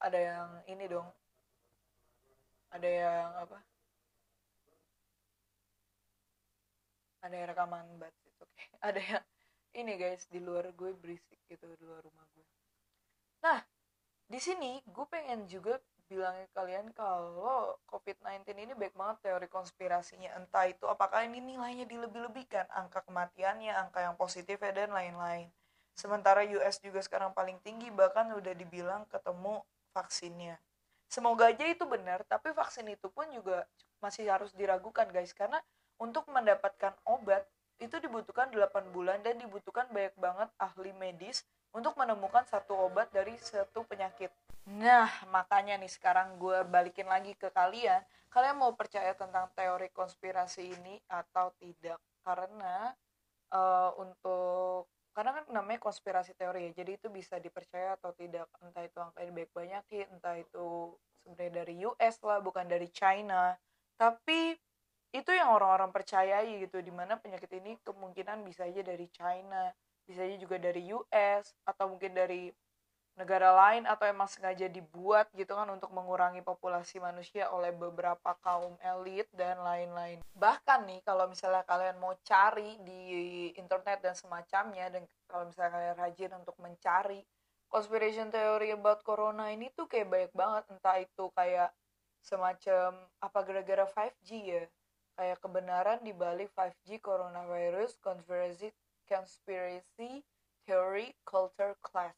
Ada 0.05 0.19
yang 0.21 0.49
ini 0.69 0.85
dong. 0.85 1.09
Ada 2.69 2.89
yang 2.89 3.29
apa 3.41 3.76
ada 7.27 7.35
yang 7.35 7.49
rekaman 7.51 7.87
bat 7.99 8.15
itu 8.23 8.45
ada 8.81 9.01
yang 9.03 9.25
ini 9.77 9.93
guys 10.01 10.25
di 10.31 10.41
luar 10.41 10.73
gue 10.73 10.91
berisik 10.97 11.41
gitu 11.51 11.67
di 11.77 11.85
luar 11.85 12.01
rumah 12.01 12.25
gue. 12.33 12.47
Nah 13.45 13.61
di 14.27 14.41
sini 14.41 14.81
gue 14.89 15.07
pengen 15.07 15.45
juga 15.47 15.77
bilangin 16.07 16.47
kalian 16.55 16.87
kalau 16.95 17.75
COVID-19 17.91 18.47
ini 18.55 18.73
baik 18.79 18.95
banget 18.95 19.27
teori 19.27 19.49
konspirasinya. 19.51 20.39
Entah 20.39 20.71
itu 20.71 20.87
apakah 20.87 21.27
ini 21.27 21.43
nilainya 21.43 21.85
dilebih-lebihkan 21.85 22.71
angka 22.71 23.03
kematiannya 23.05 23.75
angka 23.75 24.07
yang 24.07 24.15
positif 24.15 24.63
ya 24.63 24.71
dan 24.71 24.95
lain-lain. 24.95 25.51
Sementara 25.99 26.47
US 26.47 26.79
juga 26.79 27.03
sekarang 27.03 27.35
paling 27.35 27.59
tinggi 27.67 27.91
bahkan 27.91 28.31
udah 28.33 28.55
dibilang 28.55 29.03
ketemu 29.11 29.67
vaksinnya. 29.91 30.57
Semoga 31.11 31.51
aja 31.51 31.67
itu 31.67 31.83
benar 31.87 32.23
tapi 32.27 32.55
vaksin 32.55 32.87
itu 32.91 33.11
pun 33.11 33.27
juga 33.35 33.67
masih 33.99 34.31
harus 34.31 34.55
diragukan 34.55 35.11
guys. 35.11 35.35
Karena 35.35 35.59
untuk 35.97 36.29
mendapatkan 36.29 36.95
obat 37.09 37.45
itu 37.77 37.97
dibutuhkan 38.01 38.49
8 38.49 38.95
bulan 38.95 39.21
dan 39.21 39.37
dibutuhkan 39.37 39.85
banyak 39.93 40.17
banget 40.17 40.49
ahli 40.57 40.97
medis 40.97 41.45
untuk 41.77 41.93
menemukan 42.01 42.45
satu 42.49 42.89
obat 42.89 43.13
dari 43.13 43.37
satu 43.37 43.85
penyakit. 43.85 44.33
Nah, 44.67 45.13
makanya 45.29 45.77
nih 45.77 45.93
sekarang 45.93 46.41
gue 46.41 46.65
balikin 46.67 47.07
lagi 47.07 47.37
ke 47.37 47.53
kalian. 47.53 48.01
Kalian 48.33 48.57
mau 48.57 48.73
percaya 48.73 49.13
tentang 49.13 49.53
teori 49.53 49.93
konspirasi 49.93 50.73
ini 50.73 50.97
atau 51.13 51.53
tidak? 51.61 52.01
Karena 52.25 52.91
uh, 53.53 53.93
untuk 54.01 54.89
karena 55.17 55.33
kan 55.33 55.45
namanya 55.49 55.81
konspirasi 55.81 56.37
teori 56.37 56.69
ya 56.69 56.85
jadi 56.85 57.01
itu 57.01 57.09
bisa 57.09 57.41
dipercaya 57.41 57.97
atau 57.97 58.13
tidak 58.13 58.45
entah 58.61 58.85
itu 58.85 59.01
angka 59.01 59.25
baik 59.25 59.49
banyakin 59.57 60.05
entah 60.13 60.37
itu 60.37 60.93
sebenarnya 61.25 61.65
dari 61.65 61.75
US 61.89 62.21
lah 62.21 62.45
bukan 62.45 62.69
dari 62.69 62.93
China 62.93 63.57
tapi 63.97 64.53
itu 65.17 65.33
yang 65.33 65.49
orang-orang 65.53 65.91
percayai 65.93 66.61
gitu 66.61 66.85
di 66.85 66.93
mana 66.93 67.17
penyakit 67.17 67.49
ini 67.57 67.81
kemungkinan 67.81 68.45
bisa 68.45 68.69
aja 68.69 68.85
dari 68.85 69.09
China 69.09 69.73
bisa 70.07 70.23
aja 70.23 70.39
juga 70.39 70.57
dari 70.63 70.87
US 70.95 71.45
atau 71.67 71.91
mungkin 71.91 72.15
dari 72.15 72.55
negara 73.17 73.49
lain 73.49 73.89
atau 73.89 74.05
emang 74.05 74.29
sengaja 74.29 74.69
dibuat 74.69 75.33
gitu 75.33 75.57
kan 75.57 75.67
untuk 75.73 75.89
mengurangi 75.89 76.45
populasi 76.45 77.01
manusia 77.01 77.49
oleh 77.49 77.73
beberapa 77.73 78.37
kaum 78.45 78.77
elit 78.85 79.25
dan 79.33 79.57
lain-lain. 79.65 80.21
Bahkan 80.37 80.85
nih 80.85 81.01
kalau 81.01 81.25
misalnya 81.25 81.65
kalian 81.65 81.97
mau 81.97 82.13
cari 82.21 82.77
di 82.85 83.01
internet 83.57 84.05
dan 84.05 84.13
semacamnya 84.13 84.93
dan 84.93 85.09
kalau 85.27 85.49
misalnya 85.49 85.73
kalian 85.73 85.97
rajin 85.97 86.33
untuk 86.37 86.57
mencari 86.61 87.25
conspiration 87.73 88.29
theory 88.29 88.77
about 88.77 89.01
corona 89.01 89.49
ini 89.49 89.73
tuh 89.73 89.89
kayak 89.89 90.07
banyak 90.13 90.33
banget 90.37 90.65
entah 90.71 91.01
itu 91.01 91.25
kayak 91.33 91.73
semacam 92.21 93.01
apa 93.25 93.39
gara-gara 93.43 93.87
5G 93.89 94.29
ya 94.45 94.63
kayak 95.17 95.41
kebenaran 95.41 95.99
di 96.05 96.13
balik 96.13 96.53
5G 96.53 97.01
coronavirus 97.01 97.97
conspiracy 98.05 98.69
conspiracy 99.09 100.21
theory 100.69 101.17
culture 101.25 101.75
class 101.81 102.15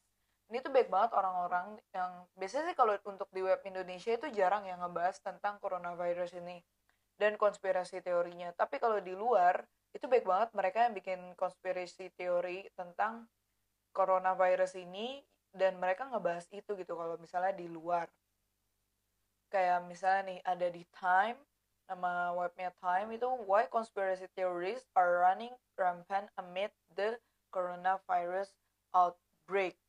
ini 0.48 0.64
tuh 0.64 0.72
baik 0.72 0.88
banget 0.88 1.12
orang-orang 1.12 1.76
yang 1.92 2.24
biasanya 2.32 2.72
sih 2.72 2.76
kalau 2.76 2.96
untuk 3.04 3.28
di 3.36 3.44
web 3.44 3.60
Indonesia 3.68 4.16
itu 4.16 4.32
jarang 4.32 4.64
yang 4.64 4.80
ngebahas 4.80 5.20
tentang 5.20 5.60
coronavirus 5.60 6.40
ini 6.40 6.64
dan 7.20 7.36
konspirasi 7.36 8.00
teorinya. 8.00 8.48
Tapi 8.56 8.80
kalau 8.80 8.96
di 9.04 9.12
luar 9.12 9.60
itu 9.92 10.08
baik 10.08 10.24
banget 10.24 10.48
mereka 10.56 10.88
yang 10.88 10.96
bikin 10.96 11.20
konspirasi 11.36 12.16
teori 12.16 12.64
tentang 12.72 13.28
coronavirus 13.92 14.80
ini 14.80 15.20
dan 15.52 15.76
mereka 15.76 16.08
ngebahas 16.08 16.48
itu 16.48 16.72
gitu 16.80 16.96
kalau 16.96 17.20
misalnya 17.20 17.52
di 17.52 17.68
luar. 17.68 18.08
Kayak 19.52 19.84
misalnya 19.84 20.32
nih 20.32 20.40
ada 20.48 20.68
di 20.72 20.84
Time 20.96 21.40
nama 21.88 22.36
webnya 22.36 22.68
Time 22.84 23.16
itu 23.16 23.26
why 23.48 23.64
conspiracy 23.72 24.28
theories 24.36 24.84
are 24.92 25.24
running 25.24 25.52
rampant 25.74 26.28
amid 26.36 26.68
the 26.92 27.16
coronavirus 27.48 28.52
outbreak 28.92 29.80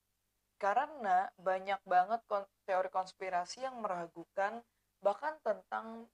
karena 0.60 1.32
banyak 1.40 1.80
banget 1.84 2.20
teori 2.68 2.90
konspirasi 2.92 3.64
yang 3.64 3.80
meragukan 3.84 4.64
bahkan 5.00 5.36
tentang 5.44 6.08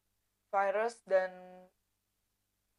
virus 0.54 1.02
dan 1.10 1.34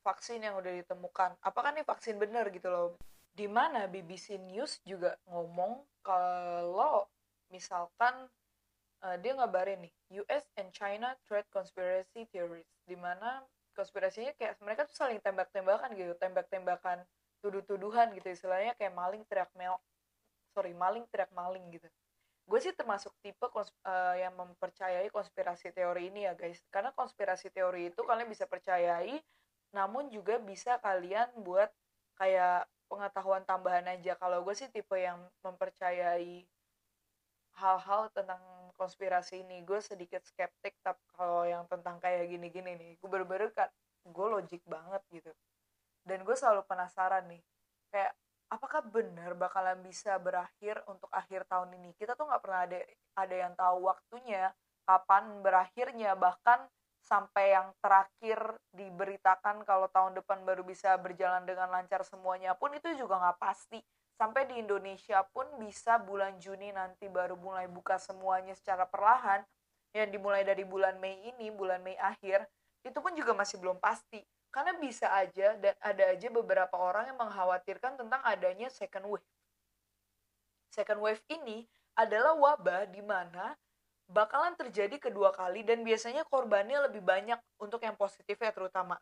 vaksin 0.07 0.47
yang 0.47 0.55
udah 0.55 0.71
ditemukan. 0.71 1.35
Apakah 1.43 1.75
nih 1.75 1.83
vaksin 1.83 2.23
benar 2.23 2.47
gitu 2.55 2.71
loh? 2.71 2.89
Di 3.35 3.51
mana 3.51 3.91
BBC 3.91 4.39
News 4.39 4.79
juga 4.87 5.19
ngomong 5.27 5.83
kalau 6.07 7.11
misalkan 7.51 8.31
uh, 9.07 9.17
dia 9.23 9.39
ngabarin 9.39 9.87
nih 9.87 9.93
US 10.27 10.43
and 10.59 10.75
China 10.75 11.15
trade 11.31 11.47
conspiracy 11.55 12.27
theories. 12.35 12.67
Di 12.83 12.99
mana 12.99 13.47
konspirasinya 13.79 14.35
kayak 14.35 14.59
mereka 14.59 14.83
tuh 14.91 14.99
saling 14.99 15.23
tembak-tembakan 15.23 15.95
gitu, 15.95 16.19
tembak-tembakan 16.19 17.07
tuduh-tuduhan 17.47 18.11
gitu 18.19 18.33
istilahnya 18.33 18.75
kayak 18.75 18.91
maling 18.91 19.23
teriak 19.31 19.47
mel 19.55 19.79
sorry 20.51 20.73
maling 20.73 21.07
teriak 21.15 21.31
maling 21.31 21.63
gitu 21.71 21.87
gue 22.47 22.59
sih 22.63 22.75
termasuk 22.75 23.11
tipe 23.23 23.47
kons 23.51 23.75
uh, 23.87 24.15
yang 24.15 24.35
mempercayai 24.35 25.11
konspirasi 25.11 25.75
teori 25.75 26.11
ini 26.11 26.31
ya 26.31 26.35
guys 26.35 26.63
karena 26.71 26.95
konspirasi 26.95 27.51
teori 27.51 27.91
itu 27.91 28.01
kalian 28.07 28.31
bisa 28.31 28.47
percayai 28.47 29.19
namun 29.75 30.11
juga 30.15 30.39
bisa 30.43 30.79
kalian 30.83 31.27
buat 31.43 31.71
kayak 32.19 32.71
pengetahuan 32.87 33.43
tambahan 33.47 33.87
aja 33.95 34.15
kalau 34.15 34.47
gue 34.47 34.55
sih 34.55 34.71
tipe 34.71 34.95
yang 34.95 35.19
mempercayai 35.43 36.47
hal-hal 37.59 38.11
tentang 38.15 38.43
konspirasi 38.77 39.43
ini 39.43 39.65
gue 39.65 39.81
sedikit 39.83 40.23
skeptik 40.23 40.77
tapi 40.85 41.03
kalau 41.17 41.49
yang 41.49 41.65
tentang 41.67 41.99
kayak 41.99 42.29
gini-gini 42.29 42.77
nih. 42.77 42.93
Gue 43.01 43.09
baru-baru 43.11 43.51
kan 43.57 43.73
gue 44.07 44.27
logik 44.29 44.63
banget 44.69 45.03
gitu. 45.11 45.33
Dan 46.07 46.23
gue 46.23 46.37
selalu 46.39 46.63
penasaran 46.69 47.27
nih 47.27 47.43
kayak 47.91 48.13
apakah 48.53 48.85
benar 48.87 49.35
bakalan 49.35 49.83
bisa 49.83 50.21
berakhir 50.23 50.79
untuk 50.87 51.11
akhir 51.11 51.49
tahun 51.51 51.75
ini? 51.81 51.97
Kita 51.99 52.15
tuh 52.15 52.31
nggak 52.31 52.43
pernah 52.45 52.63
ada 52.69 52.79
ada 53.19 53.35
yang 53.35 53.53
tahu 53.59 53.89
waktunya 53.91 54.55
kapan 54.87 55.43
berakhirnya 55.43 56.15
bahkan 56.15 56.63
sampai 57.07 57.55
yang 57.55 57.71
terakhir 57.79 58.39
diberitakan 58.75 59.63
kalau 59.63 59.87
tahun 59.91 60.19
depan 60.19 60.43
baru 60.43 60.67
bisa 60.67 60.95
berjalan 60.99 61.47
dengan 61.47 61.71
lancar 61.71 62.03
semuanya 62.03 62.59
pun 62.59 62.75
itu 62.75 62.99
juga 62.99 63.19
nggak 63.23 63.39
pasti 63.39 63.79
sampai 64.17 64.49
di 64.49 64.57
Indonesia 64.59 65.21
pun 65.29 65.45
bisa 65.61 66.01
bulan 66.01 66.41
Juni 66.41 66.73
nanti 66.73 67.07
baru 67.07 67.37
mulai 67.37 67.69
buka 67.69 68.01
semuanya 68.01 68.57
secara 68.57 68.89
perlahan 68.89 69.45
yang 69.93 70.09
dimulai 70.09 70.45
dari 70.45 70.65
bulan 70.65 70.97
Mei 70.97 71.21
ini 71.37 71.53
bulan 71.53 71.85
Mei 71.85 71.97
akhir 72.01 72.49
itu 72.85 72.99
pun 73.01 73.13
juga 73.13 73.37
masih 73.37 73.61
belum 73.61 73.77
pasti 73.77 74.25
karena 74.49 74.73
bisa 74.81 75.13
aja 75.13 75.53
dan 75.61 75.77
ada 75.85 76.05
aja 76.17 76.29
beberapa 76.33 76.81
orang 76.81 77.13
yang 77.13 77.19
mengkhawatirkan 77.21 78.01
tentang 78.01 78.25
adanya 78.25 78.73
second 78.73 79.05
wave. 79.05 79.29
Second 80.73 81.05
wave 81.05 81.21
ini 81.29 81.69
adalah 81.93 82.33
wabah 82.33 82.89
di 82.89 83.05
mana 83.05 83.53
bakalan 84.09 84.57
terjadi 84.57 84.97
kedua 84.97 85.35
kali 85.37 85.61
dan 85.61 85.85
biasanya 85.85 86.25
korbannya 86.25 86.89
lebih 86.89 87.05
banyak 87.05 87.37
untuk 87.61 87.85
yang 87.85 88.01
positif 88.01 88.41
ya 88.41 88.49
terutama. 88.49 88.97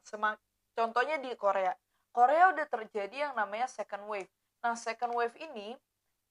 Contohnya 0.74 1.22
di 1.22 1.30
Korea. 1.38 1.70
Korea 2.10 2.50
udah 2.50 2.66
terjadi 2.66 3.30
yang 3.30 3.34
namanya 3.38 3.70
second 3.70 4.10
wave. 4.10 4.30
Nah, 4.64 4.72
second 4.80 5.12
wave 5.12 5.36
ini 5.36 5.76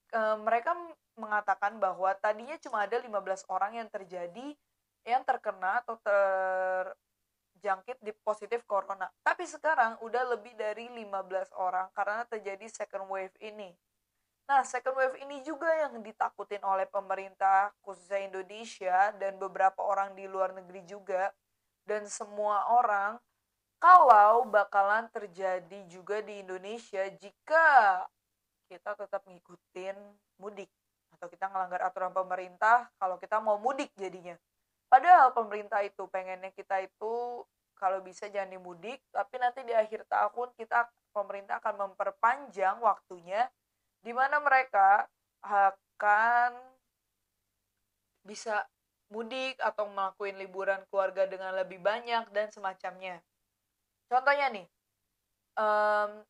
e, 0.09 0.21
mereka 0.41 0.73
mengatakan 1.13 1.77
bahwa 1.77 2.09
tadinya 2.17 2.57
cuma 2.57 2.81
ada 2.81 2.97
15 2.97 3.45
orang 3.45 3.77
yang 3.77 3.87
terjadi 3.93 4.57
yang 5.05 5.21
terkena 5.21 5.85
atau 5.85 6.01
ter 6.01 6.97
jangkit 7.61 8.01
di 8.01 8.11
positif 8.25 8.65
corona. 8.65 9.05
Tapi 9.21 9.45
sekarang 9.45 10.01
udah 10.01 10.33
lebih 10.33 10.57
dari 10.57 10.89
15 10.89 11.53
orang 11.55 11.87
karena 11.93 12.25
terjadi 12.25 12.65
second 12.73 13.05
wave 13.07 13.37
ini. 13.37 13.69
Nah, 14.49 14.65
second 14.65 14.97
wave 14.97 15.15
ini 15.23 15.39
juga 15.45 15.71
yang 15.71 16.03
ditakutin 16.03 16.59
oleh 16.65 16.89
pemerintah 16.89 17.71
khususnya 17.85 18.27
Indonesia 18.27 19.15
dan 19.15 19.39
beberapa 19.39 19.79
orang 19.79 20.17
di 20.17 20.27
luar 20.27 20.51
negeri 20.51 20.83
juga 20.83 21.31
dan 21.87 22.09
semua 22.09 22.67
orang 22.73 23.21
kalau 23.79 24.47
bakalan 24.47 25.07
terjadi 25.11 25.87
juga 25.87 26.19
di 26.19 26.43
Indonesia 26.43 27.07
jika 27.15 28.03
kita 28.73 28.97
tetap 28.97 29.21
ngikutin 29.29 29.93
mudik 30.41 30.69
atau 31.13 31.29
kita 31.29 31.45
ngelanggar 31.45 31.85
aturan 31.85 32.09
pemerintah 32.09 32.89
kalau 32.97 33.21
kita 33.21 33.37
mau 33.37 33.61
mudik 33.61 33.93
jadinya. 33.93 34.33
Padahal 34.89 35.29
pemerintah 35.37 35.85
itu 35.85 36.09
pengennya 36.09 36.49
kita 36.57 36.81
itu 36.81 37.45
kalau 37.77 37.99
bisa 38.01 38.29
jangan 38.33 38.57
dimudik, 38.57 39.01
tapi 39.13 39.35
nanti 39.37 39.61
di 39.61 39.73
akhir 39.77 40.09
tahun 40.09 40.49
kita 40.57 40.89
pemerintah 41.13 41.61
akan 41.61 41.91
memperpanjang 41.91 42.81
waktunya 42.81 43.45
di 44.01 44.09
mana 44.15 44.41
mereka 44.41 45.05
akan 45.43 46.57
bisa 48.25 48.65
mudik 49.11 49.59
atau 49.59 49.85
melakukan 49.91 50.39
liburan 50.39 50.81
keluarga 50.89 51.27
dengan 51.29 51.53
lebih 51.53 51.77
banyak 51.77 52.31
dan 52.33 52.49
semacamnya. 52.49 53.21
Contohnya 54.07 54.49
nih, 54.49 54.67
um, 55.59 56.23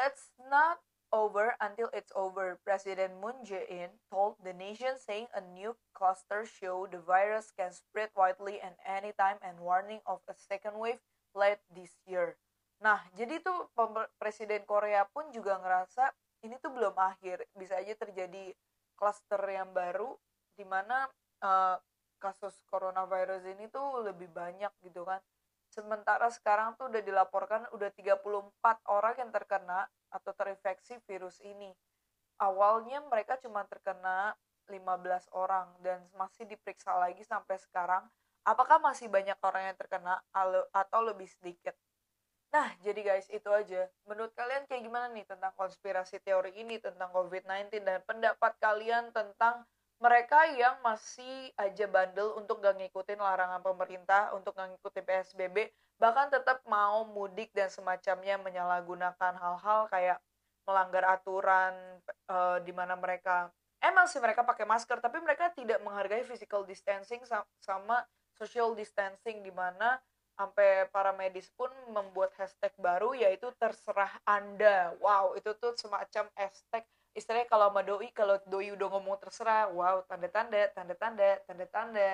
it's 0.00 0.30
not 0.48 0.80
over 1.12 1.54
until 1.60 1.90
it's 1.92 2.12
over, 2.14 2.58
President 2.64 3.18
Moon 3.20 3.44
Jae-in 3.44 3.90
told 4.10 4.36
the 4.42 4.52
nation 4.52 4.98
saying 4.98 5.26
a 5.34 5.42
new 5.42 5.76
cluster 5.94 6.44
show 6.46 6.86
the 6.90 6.98
virus 6.98 7.52
can 7.54 7.70
spread 7.72 8.10
widely 8.16 8.58
and 8.62 8.74
anytime 8.82 9.38
and 9.42 9.60
warning 9.60 10.00
of 10.06 10.20
a 10.26 10.34
second 10.34 10.78
wave 10.78 11.02
late 11.34 11.62
this 11.70 11.94
year. 12.06 12.36
Nah, 12.80 13.00
jadi 13.16 13.40
tuh 13.40 13.72
Presiden 14.20 14.64
Korea 14.68 15.08
pun 15.08 15.32
juga 15.32 15.56
ngerasa 15.60 16.12
ini 16.44 16.60
tuh 16.60 16.72
belum 16.72 16.92
akhir, 16.94 17.48
bisa 17.56 17.80
aja 17.80 17.96
terjadi 17.96 18.52
cluster 18.96 19.40
yang 19.48 19.72
baru 19.72 20.16
di 20.56 20.64
mana 20.64 21.08
uh, 21.40 21.76
kasus 22.20 22.56
coronavirus 22.68 23.44
ini 23.56 23.68
tuh 23.68 24.04
lebih 24.04 24.28
banyak 24.32 24.72
gitu 24.84 25.04
kan. 25.04 25.20
Sementara 25.68 26.32
sekarang 26.32 26.78
tuh 26.80 26.88
udah 26.88 27.02
dilaporkan 27.04 27.68
udah 27.74 27.90
34 27.92 28.24
orang 28.88 29.14
yang 29.20 29.30
terkena 29.34 29.84
atau 30.16 30.32
terinfeksi 30.32 30.96
virus 31.04 31.36
ini. 31.44 31.76
Awalnya 32.40 33.04
mereka 33.04 33.36
cuma 33.36 33.68
terkena 33.68 34.32
15 34.68 35.28
orang 35.36 35.68
dan 35.84 36.00
masih 36.16 36.48
diperiksa 36.48 36.96
lagi 36.96 37.22
sampai 37.22 37.60
sekarang. 37.60 38.08
Apakah 38.46 38.80
masih 38.80 39.12
banyak 39.12 39.36
orang 39.42 39.72
yang 39.72 39.76
terkena 39.76 40.22
atau 40.72 41.00
lebih 41.04 41.28
sedikit? 41.28 41.74
Nah, 42.54 42.70
jadi 42.80 43.02
guys, 43.02 43.26
itu 43.28 43.50
aja. 43.50 43.90
Menurut 44.06 44.30
kalian 44.32 44.64
kayak 44.70 44.86
gimana 44.86 45.10
nih 45.10 45.26
tentang 45.26 45.50
konspirasi 45.58 46.22
teori 46.22 46.54
ini, 46.54 46.78
tentang 46.78 47.10
COVID-19, 47.10 47.82
dan 47.82 48.00
pendapat 48.06 48.54
kalian 48.62 49.10
tentang 49.10 49.66
mereka 49.98 50.44
yang 50.54 50.76
masih 50.84 51.50
aja 51.56 51.88
bandel 51.88 52.36
untuk 52.36 52.60
gak 52.60 52.76
ngikutin 52.76 53.16
larangan 53.16 53.64
pemerintah 53.64 54.30
untuk 54.36 54.52
gak 54.52 54.76
ngikutin 54.76 55.04
PSBB 55.04 55.56
bahkan 55.96 56.28
tetap 56.28 56.60
mau 56.68 57.08
mudik 57.08 57.52
dan 57.56 57.72
semacamnya 57.72 58.36
menyalahgunakan 58.40 59.32
hal-hal 59.36 59.88
kayak 59.88 60.18
melanggar 60.66 61.04
aturan 61.08 61.72
uh, 62.28 62.58
di 62.60 62.74
mana 62.74 62.98
mereka 62.98 63.48
emang 63.80 64.10
sih 64.10 64.20
mereka 64.20 64.42
pakai 64.42 64.66
masker 64.66 64.98
tapi 64.98 65.22
mereka 65.22 65.48
tidak 65.54 65.80
menghargai 65.80 66.26
physical 66.26 66.66
distancing 66.66 67.22
sama 67.62 68.02
social 68.36 68.76
distancing 68.76 69.40
di 69.40 69.54
mana 69.54 69.96
sampai 70.36 70.84
para 70.92 71.16
medis 71.16 71.48
pun 71.56 71.72
membuat 71.88 72.28
hashtag 72.36 72.68
baru 72.76 73.16
yaitu 73.16 73.48
terserah 73.56 74.12
anda. 74.28 74.92
Wow 75.00 75.32
itu 75.32 75.56
tuh 75.56 75.72
semacam 75.80 76.28
hashtag 76.36 76.84
istilahnya 77.16 77.48
kalau 77.48 77.72
sama 77.72 77.80
doi 77.80 78.12
kalau 78.12 78.36
doi 78.44 78.76
udah 78.76 78.88
ngomong 78.92 79.16
terserah 79.16 79.72
wow 79.72 80.04
tanda 80.04 80.28
tanda 80.28 80.68
tanda 80.76 80.92
tanda 80.92 81.40
tanda 81.48 81.66
tanda 81.72 82.12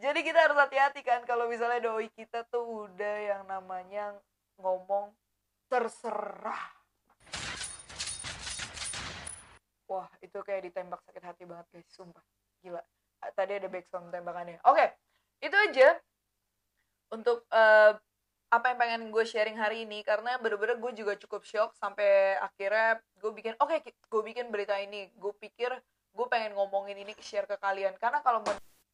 jadi 0.00 0.20
kita 0.24 0.38
harus 0.48 0.58
hati-hati 0.58 1.04
kan 1.04 1.24
kalau 1.28 1.50
misalnya 1.50 1.82
doi 1.82 2.08
kita 2.14 2.46
tuh 2.48 2.88
udah 2.88 3.16
yang 3.20 3.42
namanya 3.44 4.16
ngomong 4.56 5.12
terserah. 5.68 6.64
Wah 9.88 10.08
itu 10.24 10.38
kayak 10.40 10.72
ditembak 10.72 11.00
sakit 11.04 11.24
hati 11.24 11.42
banget 11.44 11.66
guys 11.72 11.88
sumpah. 11.92 12.24
Gila. 12.64 12.80
Tadi 13.36 13.52
ada 13.56 13.68
backsound 13.68 14.08
tembakannya. 14.08 14.60
Oke 14.68 14.92
itu 15.42 15.56
aja 15.58 15.98
untuk 17.10 17.44
uh, 17.50 17.98
apa 18.52 18.64
yang 18.68 18.78
pengen 18.78 19.02
gue 19.08 19.24
sharing 19.24 19.56
hari 19.56 19.84
ini. 19.84 20.04
Karena 20.04 20.36
bener-bener 20.40 20.80
gue 20.80 20.92
juga 20.96 21.16
cukup 21.20 21.44
shock 21.44 21.76
sampai 21.76 22.36
akhirnya 22.40 23.00
gue 23.20 23.32
bikin 23.32 23.54
oke 23.60 23.80
okay, 23.80 23.92
gue 23.92 24.22
bikin 24.24 24.48
berita 24.48 24.76
ini. 24.80 25.08
Gue 25.16 25.32
pikir 25.36 25.72
gue 26.12 26.26
pengen 26.28 26.52
ngomongin 26.56 27.00
ini 27.00 27.12
share 27.20 27.48
ke 27.48 27.56
kalian. 27.56 27.96
Karena 28.00 28.20
kalau 28.20 28.44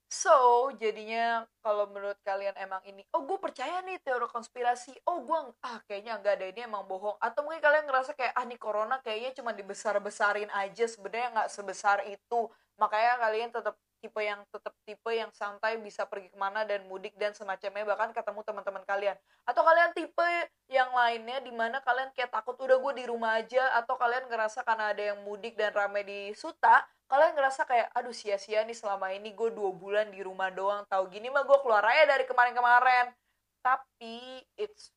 so 0.09 0.73
jadinya 0.81 1.45
kalau 1.61 1.85
menurut 1.93 2.17
kalian 2.25 2.57
emang 2.57 2.81
ini 2.88 3.05
oh 3.12 3.29
gue 3.29 3.38
percaya 3.41 3.85
nih 3.85 4.00
teori 4.00 4.27
konspirasi. 4.29 4.97
Oh 5.05 5.23
gue 5.23 5.38
ah 5.65 5.79
kayaknya 5.85 6.17
enggak 6.17 6.41
ada 6.41 6.47
ini 6.49 6.61
emang 6.65 6.88
bohong. 6.88 7.17
Atau 7.21 7.45
mungkin 7.45 7.61
kalian 7.61 7.85
ngerasa 7.85 8.17
kayak 8.17 8.33
ah 8.33 8.45
nih 8.49 8.57
corona 8.57 8.97
kayaknya 9.05 9.37
cuma 9.37 9.53
dibesar 9.53 10.00
besarin 10.00 10.49
aja 10.57 10.85
sebenarnya 10.88 11.29
nggak 11.37 11.50
sebesar 11.53 12.05
itu. 12.09 12.49
Makanya 12.81 13.15
kalian 13.21 13.50
tetap 13.53 13.75
tipe 13.99 14.21
yang 14.23 14.41
tetap 14.55 14.75
tipe 14.87 15.11
yang 15.11 15.31
santai 15.35 15.75
bisa 15.83 16.07
pergi 16.07 16.31
ke 16.31 16.38
mana 16.38 16.62
dan 16.62 16.87
mudik 16.87 17.19
dan 17.19 17.35
semacamnya 17.35 17.83
bahkan 17.83 18.15
ketemu 18.15 18.41
teman-teman 18.47 18.85
kalian. 18.87 19.17
Atau 19.45 19.67
kalian 19.67 19.91
tipe 19.93 20.31
yang 20.71 20.95
lainnya 20.95 21.43
di 21.43 21.50
mana 21.50 21.83
kalian 21.83 22.15
kayak 22.15 22.31
takut 22.31 22.55
udah 22.57 22.79
gue 22.79 22.93
di 23.03 23.05
rumah 23.11 23.43
aja. 23.43 23.75
Atau 23.77 23.99
kalian 23.99 24.31
ngerasa 24.31 24.62
karena 24.62 24.95
ada 24.95 25.03
yang 25.15 25.19
mudik 25.27 25.59
dan 25.59 25.75
rame 25.75 26.07
di 26.07 26.33
Suta 26.33 26.87
kalian 27.09 27.33
ngerasa 27.33 27.65
kayak 27.65 27.88
aduh 27.97 28.12
sia-sia 28.12 28.62
nih 28.69 28.77
selama 28.77 29.09
ini 29.17 29.33
gue 29.33 29.49
dua 29.49 29.73
bulan 29.73 30.12
di 30.12 30.21
rumah 30.21 30.53
doang 30.53 30.85
tahu 30.93 31.09
gini 31.09 31.33
mah 31.33 31.43
gue 31.43 31.59
keluar 31.65 31.81
aja 31.88 32.05
dari 32.05 32.29
kemarin-kemarin. 32.29 33.17
Tapi 33.65 34.45
it's 34.61 34.93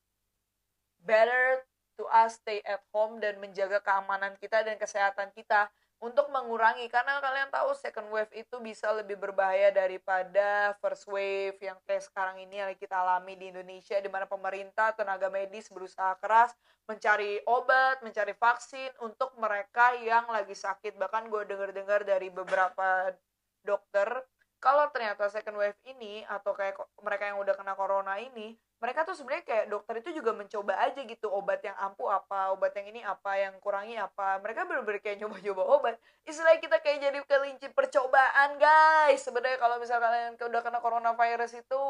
better 1.02 1.64
to 1.96 2.04
us 2.12 2.38
stay 2.38 2.60
at 2.68 2.84
home 2.92 3.24
dan 3.24 3.40
menjaga 3.40 3.80
keamanan 3.80 4.36
kita 4.38 4.62
dan 4.62 4.76
kesehatan 4.76 5.32
kita 5.34 5.72
untuk 6.02 6.34
mengurangi 6.34 6.90
karena 6.90 7.22
kalian 7.22 7.54
tahu 7.54 7.78
second 7.78 8.10
wave 8.10 8.34
itu 8.34 8.58
bisa 8.58 8.90
lebih 8.90 9.22
berbahaya 9.22 9.70
daripada 9.70 10.74
first 10.82 11.06
wave 11.06 11.62
yang 11.62 11.78
kayak 11.86 12.02
sekarang 12.02 12.42
ini 12.42 12.58
yang 12.58 12.74
kita 12.74 12.98
alami 12.98 13.38
di 13.38 13.54
Indonesia 13.54 14.02
di 14.02 14.10
mana 14.10 14.26
pemerintah 14.26 14.98
tenaga 14.98 15.30
medis 15.30 15.70
berusaha 15.70 16.18
keras 16.18 16.58
mencari 16.90 17.46
obat, 17.46 18.02
mencari 18.02 18.34
vaksin 18.34 18.90
untuk 19.06 19.30
mereka 19.38 19.94
yang 20.02 20.26
lagi 20.26 20.58
sakit. 20.58 20.98
Bahkan 20.98 21.30
gue 21.30 21.46
dengar-dengar 21.46 22.02
dari 22.02 22.34
beberapa 22.34 23.14
dokter 23.62 24.26
kalau 24.58 24.90
ternyata 24.90 25.30
second 25.30 25.58
wave 25.62 25.78
ini 25.86 26.26
atau 26.26 26.58
kayak 26.58 26.82
mereka 27.06 27.30
yang 27.30 27.38
udah 27.38 27.54
kena 27.54 27.78
corona 27.78 28.18
ini 28.18 28.58
mereka 28.82 29.06
tuh 29.06 29.14
sebenarnya 29.14 29.46
kayak 29.46 29.66
dokter 29.70 30.02
itu 30.02 30.10
juga 30.18 30.34
mencoba 30.34 30.74
aja 30.82 31.06
gitu 31.06 31.30
obat 31.30 31.62
yang 31.62 31.78
ampuh 31.78 32.10
apa 32.10 32.50
obat 32.50 32.74
yang 32.74 32.90
ini 32.90 33.06
apa 33.06 33.38
yang 33.38 33.54
kurangi 33.62 33.94
apa. 33.94 34.42
Mereka 34.42 34.66
bener-bener 34.66 34.98
kayak 34.98 35.22
nyoba-nyoba 35.22 35.64
obat. 35.70 35.96
Istilahnya 36.26 36.58
kita 36.58 36.82
kayak 36.82 36.98
jadi 36.98 37.20
kelinci 37.30 37.68
percobaan 37.78 38.58
guys. 38.58 39.22
Sebenarnya 39.22 39.62
kalau 39.62 39.78
misalnya 39.78 40.10
kalian 40.10 40.34
udah 40.34 40.62
kena 40.66 40.80
coronavirus 40.82 41.62
itu 41.62 41.84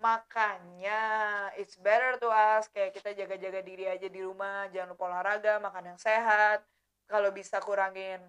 makanya 0.00 1.00
it's 1.56 1.76
better 1.80 2.16
to 2.20 2.28
us 2.28 2.68
kayak 2.72 2.92
kita 2.92 3.16
jaga-jaga 3.16 3.64
diri 3.64 3.88
aja 3.88 4.04
di 4.04 4.20
rumah. 4.20 4.68
Jangan 4.76 4.92
lupa 4.92 5.08
olahraga 5.08 5.56
makan 5.56 5.96
yang 5.96 6.00
sehat. 6.00 6.60
Kalau 7.08 7.32
bisa 7.32 7.64
kurangin 7.64 8.20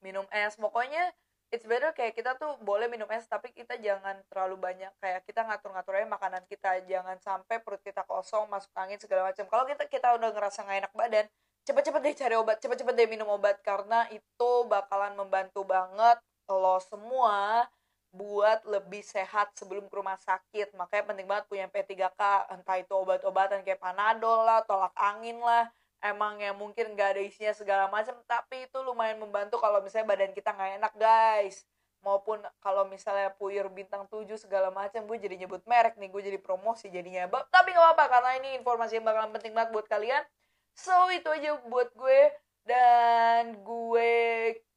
minum 0.00 0.24
es. 0.32 0.56
Pokoknya 0.56 1.12
it's 1.50 1.66
better 1.66 1.90
kayak 1.90 2.14
kita 2.14 2.38
tuh 2.38 2.58
boleh 2.62 2.86
minum 2.86 3.10
es 3.10 3.26
tapi 3.26 3.50
kita 3.50 3.74
jangan 3.82 4.22
terlalu 4.30 4.56
banyak 4.58 4.90
kayak 5.02 5.26
kita 5.26 5.42
ngatur-ngatur 5.42 5.98
aja 5.98 6.08
makanan 6.08 6.42
kita. 6.46 6.82
Jangan 6.86 7.18
sampai 7.18 7.58
perut 7.60 7.82
kita 7.82 8.06
kosong 8.06 8.46
masuk 8.46 8.70
angin 8.78 8.98
segala 9.02 9.30
macam. 9.30 9.44
Kalau 9.50 9.64
kita 9.66 9.84
kita 9.90 10.14
udah 10.14 10.30
ngerasa 10.30 10.62
nggak 10.64 10.78
enak 10.86 10.94
badan 10.94 11.26
cepet-cepet 11.60 12.00
deh 12.02 12.14
cari 12.16 12.34
obat 12.40 12.56
cepet-cepet 12.58 12.94
deh 12.96 13.08
minum 13.10 13.28
obat 13.30 13.60
karena 13.60 14.08
itu 14.10 14.50
bakalan 14.66 15.12
membantu 15.14 15.62
banget 15.62 16.16
lo 16.48 16.80
semua 16.82 17.68
buat 18.10 18.66
lebih 18.66 19.06
sehat 19.06 19.54
sebelum 19.54 19.86
ke 19.86 19.94
rumah 19.94 20.18
sakit. 20.18 20.74
Makanya 20.74 21.04
penting 21.14 21.26
banget 21.30 21.44
punya 21.46 21.66
P3K 21.70 22.50
entah 22.50 22.76
itu 22.78 22.90
obat-obatan 22.90 23.62
kayak 23.62 23.78
panadol 23.78 24.42
lah 24.42 24.66
tolak 24.66 24.90
angin 24.98 25.38
lah 25.38 25.70
emang 26.00 26.40
yang 26.40 26.56
mungkin 26.56 26.96
nggak 26.96 27.16
ada 27.16 27.22
isinya 27.22 27.52
segala 27.52 27.84
macam 27.92 28.16
tapi 28.24 28.66
itu 28.68 28.78
lumayan 28.80 29.20
membantu 29.20 29.60
kalau 29.60 29.84
misalnya 29.84 30.08
badan 30.08 30.32
kita 30.32 30.50
nggak 30.52 30.72
enak 30.80 30.92
guys. 30.96 31.64
Maupun 32.00 32.40
kalau 32.64 32.88
misalnya 32.88 33.28
puyur 33.36 33.68
bintang 33.68 34.08
7 34.08 34.24
segala 34.40 34.72
macam 34.72 35.04
gue 35.04 35.18
jadi 35.20 35.36
nyebut 35.36 35.60
merek 35.68 36.00
nih 36.00 36.08
gue 36.08 36.22
jadi 36.32 36.38
promosi 36.40 36.88
jadinya. 36.88 37.28
Tapi 37.28 37.68
nggak 37.76 37.84
apa-apa 37.92 38.04
karena 38.08 38.30
ini 38.40 38.48
informasi 38.56 38.96
yang 38.96 39.04
bakalan 39.04 39.32
penting 39.36 39.52
banget 39.52 39.70
buat 39.76 39.84
kalian. 39.84 40.24
So 40.72 41.12
itu 41.12 41.28
aja 41.28 41.60
buat 41.68 41.92
gue. 41.92 42.32
Dan 42.64 43.60
gue 43.60 44.12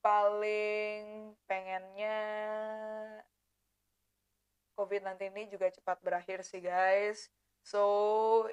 paling 0.03 1.31
pengennya 1.47 2.19
COVID-19 4.75 5.31
ini 5.31 5.43
juga 5.47 5.71
cepat 5.71 6.03
berakhir 6.03 6.43
sih 6.43 6.59
guys. 6.59 7.31
So 7.63 8.51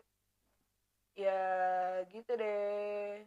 ya 1.20 2.00
gitu 2.08 2.32
deh 2.32 3.20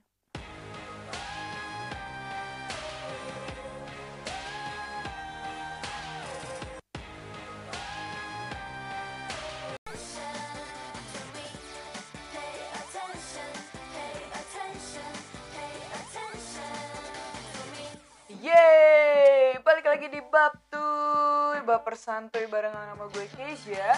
Yeay, 18.43 19.55
balik 19.63 19.87
lagi 19.87 20.11
di 20.11 20.19
bab 20.19 20.51
tuh, 20.67 21.63
bab 21.63 21.87
persantuy 21.87 22.43
barengan 22.51 22.91
sama 22.91 23.07
gue 23.07 23.23
Keisha. 23.39 23.95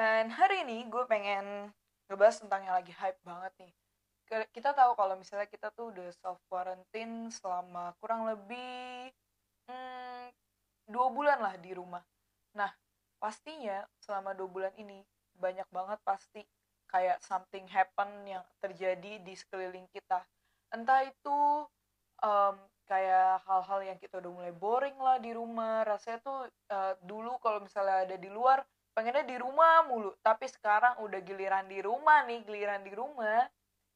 And 0.00 0.32
hari 0.32 0.64
ini 0.64 0.88
gue 0.88 1.04
pengen 1.04 1.68
ngebahas 2.12 2.44
tentang 2.44 2.60
yang 2.68 2.76
lagi 2.76 2.92
hype 2.92 3.16
banget 3.24 3.52
nih. 3.56 3.72
Kita 4.52 4.76
tahu 4.76 4.92
kalau 4.92 5.16
misalnya 5.16 5.48
kita 5.48 5.72
tuh 5.72 5.88
udah 5.96 6.12
self 6.12 6.36
quarantine 6.52 7.32
selama 7.32 7.96
kurang 7.96 8.28
lebih 8.28 9.08
hmm, 9.64 10.28
dua 10.92 11.08
bulan 11.08 11.40
lah 11.40 11.56
di 11.56 11.72
rumah. 11.72 12.04
Nah 12.52 12.68
pastinya 13.16 13.88
selama 14.04 14.36
dua 14.36 14.48
bulan 14.52 14.72
ini 14.76 15.00
banyak 15.32 15.64
banget 15.72 15.96
pasti 16.04 16.44
kayak 16.92 17.24
something 17.24 17.64
happen 17.72 18.28
yang 18.28 18.44
terjadi 18.60 19.24
di 19.24 19.32
sekeliling 19.32 19.88
kita. 19.88 20.20
Entah 20.68 21.08
itu 21.08 21.64
um, 22.20 22.56
kayak 22.84 23.40
hal-hal 23.48 23.80
yang 23.88 23.98
kita 24.00 24.20
udah 24.20 24.32
mulai 24.32 24.52
boring 24.52 24.96
lah 25.00 25.16
di 25.16 25.32
rumah. 25.32 25.88
Rasanya 25.88 26.20
tuh 26.20 26.44
uh, 26.72 26.92
dulu 27.00 27.40
kalau 27.40 27.64
misalnya 27.64 28.04
ada 28.04 28.16
di 28.20 28.28
luar 28.28 28.60
pengennya 28.92 29.24
di 29.24 29.36
rumah 29.40 29.84
mulu. 29.88 30.12
Tapi 30.20 30.48
sekarang 30.48 31.00
udah 31.04 31.20
giliran 31.24 31.66
di 31.68 31.80
rumah 31.80 32.24
nih 32.28 32.44
giliran 32.44 32.80
di 32.84 32.92
rumah 32.92 33.44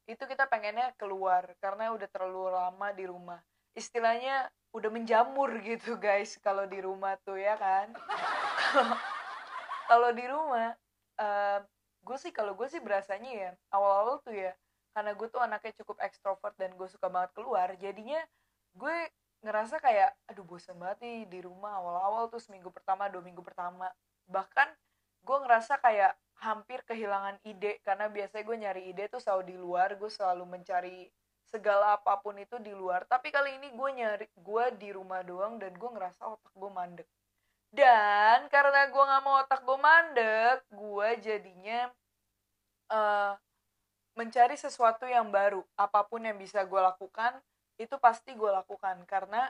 itu 0.06 0.22
kita 0.22 0.46
pengennya 0.46 0.94
keluar 0.94 1.50
karena 1.58 1.90
udah 1.90 2.08
terlalu 2.10 2.52
lama 2.52 2.88
di 2.94 3.04
rumah. 3.06 3.40
Istilahnya 3.76 4.48
udah 4.72 4.90
menjamur 4.92 5.50
gitu 5.64 5.96
guys 5.96 6.36
kalau 6.40 6.64
di 6.68 6.80
rumah 6.80 7.16
tuh 7.22 7.36
ya 7.36 7.54
kan? 7.56 7.92
Kalau 9.86 10.10
di 10.10 10.26
rumah 10.26 10.74
uh, 11.22 11.62
gue 12.02 12.18
sih 12.18 12.34
kalau 12.34 12.58
gue 12.58 12.66
sih 12.66 12.82
berasanya 12.82 13.30
ya 13.30 13.50
awal-awal 13.70 14.18
tuh 14.18 14.34
ya 14.34 14.50
karena 14.90 15.14
gue 15.14 15.28
tuh 15.30 15.38
anaknya 15.38 15.78
cukup 15.78 16.02
ekstrovert 16.02 16.58
dan 16.58 16.74
gue 16.74 16.88
suka 16.90 17.06
banget 17.06 17.30
keluar 17.38 17.70
jadinya 17.78 18.18
gue 18.74 18.96
ngerasa 19.46 19.78
kayak 19.78 20.10
aduh 20.26 20.42
bosan 20.42 20.74
banget 20.74 21.28
di 21.30 21.40
rumah. 21.44 21.78
Awal-awal 21.78 22.26
tuh 22.32 22.42
seminggu 22.42 22.74
pertama 22.74 23.06
dua 23.06 23.22
minggu 23.22 23.42
pertama. 23.46 23.86
Bahkan 24.26 24.68
gue 25.26 25.38
ngerasa 25.42 25.82
kayak 25.82 26.14
hampir 26.38 26.86
kehilangan 26.86 27.42
ide 27.42 27.82
karena 27.82 28.06
biasanya 28.06 28.44
gue 28.46 28.56
nyari 28.62 28.82
ide 28.94 29.10
tuh 29.10 29.18
selalu 29.18 29.42
di 29.50 29.56
luar 29.58 29.98
gue 29.98 30.10
selalu 30.12 30.44
mencari 30.46 31.10
segala 31.46 31.94
apa 31.96 32.18
pun 32.20 32.36
itu 32.36 32.58
di 32.58 32.74
luar. 32.74 33.06
Tapi 33.06 33.30
kali 33.30 33.58
ini 33.58 33.70
gue 33.72 33.90
nyari 33.94 34.26
gue 34.34 34.64
di 34.76 34.90
rumah 34.90 35.22
doang 35.22 35.56
dan 35.62 35.72
gue 35.74 35.90
ngerasa 35.90 36.26
otak 36.26 36.52
gue 36.52 36.70
mandek. 36.70 37.08
Dan 37.70 38.50
karena 38.50 38.90
gue 38.90 39.02
nggak 39.02 39.22
mau 39.22 39.42
otak 39.42 39.62
gue 39.62 39.78
mandek 39.78 40.58
gue 40.70 41.08
jadinya 41.22 41.80
uh, 42.90 43.32
mencari 44.18 44.58
sesuatu 44.58 45.06
yang 45.06 45.30
baru. 45.30 45.62
Apa 45.78 46.02
pun 46.04 46.26
yang 46.26 46.36
bisa 46.36 46.66
gue 46.66 46.80
lakukan 46.82 47.38
itu 47.78 47.94
pasti 48.02 48.34
gue 48.34 48.50
lakukan. 48.50 49.06
Karena 49.06 49.46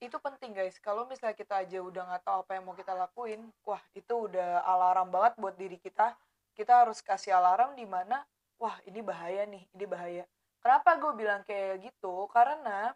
itu 0.00 0.16
penting 0.16 0.56
guys. 0.56 0.80
Kalau 0.80 1.04
misalnya 1.04 1.36
kita 1.36 1.60
aja 1.60 1.78
udah 1.84 2.02
nggak 2.08 2.24
tahu 2.24 2.36
apa 2.42 2.50
yang 2.56 2.64
mau 2.64 2.72
kita 2.72 2.96
lakuin 2.96 3.52
wah 3.68 3.80
itu 3.92 4.14
udah 4.26 4.64
alarm 4.64 5.12
banget 5.12 5.36
buat 5.36 5.54
diri 5.60 5.76
kita. 5.76 6.16
Kita 6.56 6.84
harus 6.84 7.04
kasih 7.04 7.36
alarm 7.36 7.76
di 7.76 7.84
mana 7.84 8.24
wah 8.56 8.80
ini 8.88 9.04
bahaya 9.04 9.44
nih 9.44 9.64
ini 9.76 9.84
bahaya. 9.84 10.24
Kenapa 10.60 10.96
gue 10.96 11.12
bilang 11.16 11.44
kayak 11.44 11.84
gitu? 11.84 12.28
Karena 12.32 12.92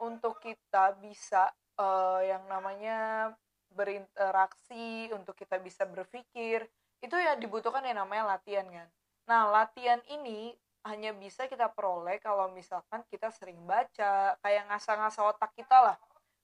untuk 0.00 0.40
kita 0.40 0.96
bisa 1.00 1.48
uh, 1.80 2.20
yang 2.20 2.44
namanya 2.48 3.32
berinteraksi 3.72 5.08
untuk 5.16 5.32
kita 5.32 5.56
bisa 5.60 5.88
berpikir 5.88 6.68
itu 7.00 7.16
ya 7.16 7.34
dibutuhkan 7.40 7.84
yang 7.88 8.04
namanya 8.04 8.36
latihan 8.36 8.68
kan? 8.68 8.88
Nah 9.28 9.48
latihan 9.48 10.00
ini 10.12 10.52
hanya 10.82 11.14
bisa 11.14 11.46
kita 11.46 11.70
peroleh 11.70 12.18
kalau 12.18 12.50
misalkan 12.50 13.06
kita 13.06 13.30
sering 13.30 13.58
baca 13.62 14.34
kayak 14.42 14.66
ngasah-ngasah 14.66 15.24
otak 15.30 15.54
kita 15.54 15.78
lah. 15.78 15.96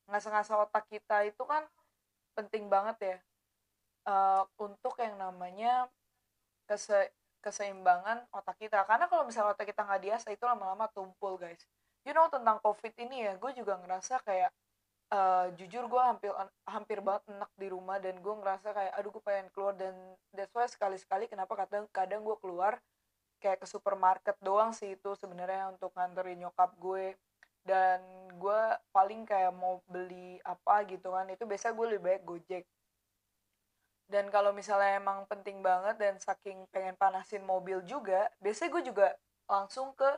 Ngasah-ngasah 0.06 0.56
otak 0.68 0.86
kita 0.86 1.26
itu 1.26 1.42
kan 1.42 1.66
penting 2.38 2.70
banget 2.70 2.96
ya. 3.02 3.16
Uh, 4.08 4.42
untuk 4.62 4.94
yang 5.02 5.18
namanya 5.18 5.90
kese 6.70 7.10
keseimbangan 7.42 8.26
otak 8.30 8.56
kita. 8.62 8.86
Karena 8.86 9.10
kalau 9.10 9.26
misalnya 9.26 9.54
otak 9.58 9.66
kita 9.66 9.82
nggak 9.82 10.02
diasah 10.06 10.30
itu 10.30 10.44
lama-lama 10.46 10.86
tumpul 10.94 11.34
guys. 11.34 11.58
You 12.06 12.14
know 12.14 12.30
tentang 12.30 12.62
covid 12.62 12.94
ini 12.94 13.26
ya 13.26 13.34
gue 13.34 13.50
juga 13.58 13.74
ngerasa 13.82 14.22
kayak 14.22 14.50
uh, 15.12 15.50
jujur 15.58 15.90
gue 15.90 16.02
hampir 16.02 16.30
hampir 16.64 16.98
banget 17.02 17.26
enak 17.26 17.50
di 17.58 17.68
rumah 17.74 17.98
dan 17.98 18.16
gue 18.22 18.34
ngerasa 18.38 18.70
kayak 18.70 18.92
aduh 18.94 19.10
gue 19.10 19.22
pengen 19.26 19.50
keluar. 19.50 19.74
Dan 19.74 19.94
that's 20.30 20.54
why 20.54 20.70
sekali-sekali 20.70 21.26
kenapa 21.26 21.58
kadang 21.66 21.90
kadang 21.90 22.22
gue 22.22 22.38
keluar 22.38 22.78
kayak 23.38 23.62
ke 23.62 23.66
supermarket 23.66 24.36
doang 24.42 24.74
sih 24.74 24.94
itu 24.98 25.14
sebenarnya 25.14 25.72
untuk 25.72 25.94
nganterin 25.94 26.42
nyokap 26.42 26.74
gue. 26.78 27.14
Dan 27.64 28.00
gue 28.40 28.60
paling 28.94 29.28
kayak 29.28 29.52
mau 29.52 29.84
beli 29.90 30.40
apa 30.46 30.88
gitu 30.88 31.12
kan 31.12 31.28
itu 31.28 31.44
biasa 31.44 31.74
gue 31.76 31.86
lebih 31.96 32.02
baik 32.04 32.22
gojek. 32.24 32.64
Dan 34.08 34.32
kalau 34.32 34.56
misalnya 34.56 34.96
emang 34.96 35.28
penting 35.28 35.60
banget 35.60 36.00
dan 36.00 36.16
saking 36.16 36.64
pengen 36.72 36.96
panasin 36.96 37.44
mobil 37.44 37.84
juga 37.84 38.32
biasanya 38.40 38.70
gue 38.72 38.82
juga 38.88 39.08
langsung 39.44 39.92
ke 39.92 40.08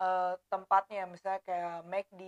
uh, 0.00 0.34
tempatnya 0.48 1.04
misalnya 1.04 1.44
kayak 1.44 1.84
McD 1.84 2.22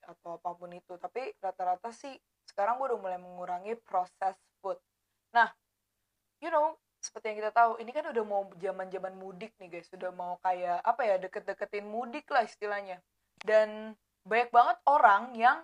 atau 0.00 0.40
apa 0.40 0.50
pun 0.56 0.72
itu. 0.72 0.96
Tapi 0.96 1.36
rata-rata 1.44 1.92
sih 1.92 2.16
sekarang 2.48 2.80
gue 2.80 2.88
udah 2.88 3.00
mulai 3.00 3.18
mengurangi 3.20 3.76
proses 3.84 4.36
food. 4.64 4.80
Nah 5.36 5.52
you 6.40 6.48
know 6.48 6.80
seperti 7.06 7.30
yang 7.30 7.38
kita 7.46 7.52
tahu 7.54 7.78
ini 7.78 7.94
kan 7.94 8.10
udah 8.10 8.24
mau 8.26 8.50
zaman 8.58 8.90
zaman 8.90 9.14
mudik 9.14 9.54
nih 9.62 9.78
guys. 9.78 9.86
Sudah 9.86 10.10
mau 10.10 10.42
kayak 10.42 10.82
apa 10.82 11.02
ya 11.06 11.16
deket-deketin 11.22 11.86
mudik 11.86 12.26
lah 12.34 12.42
istilahnya. 12.42 12.98
Dan 13.38 13.94
banyak 14.26 14.50
banget 14.50 14.78
orang 14.90 15.38
yang 15.38 15.62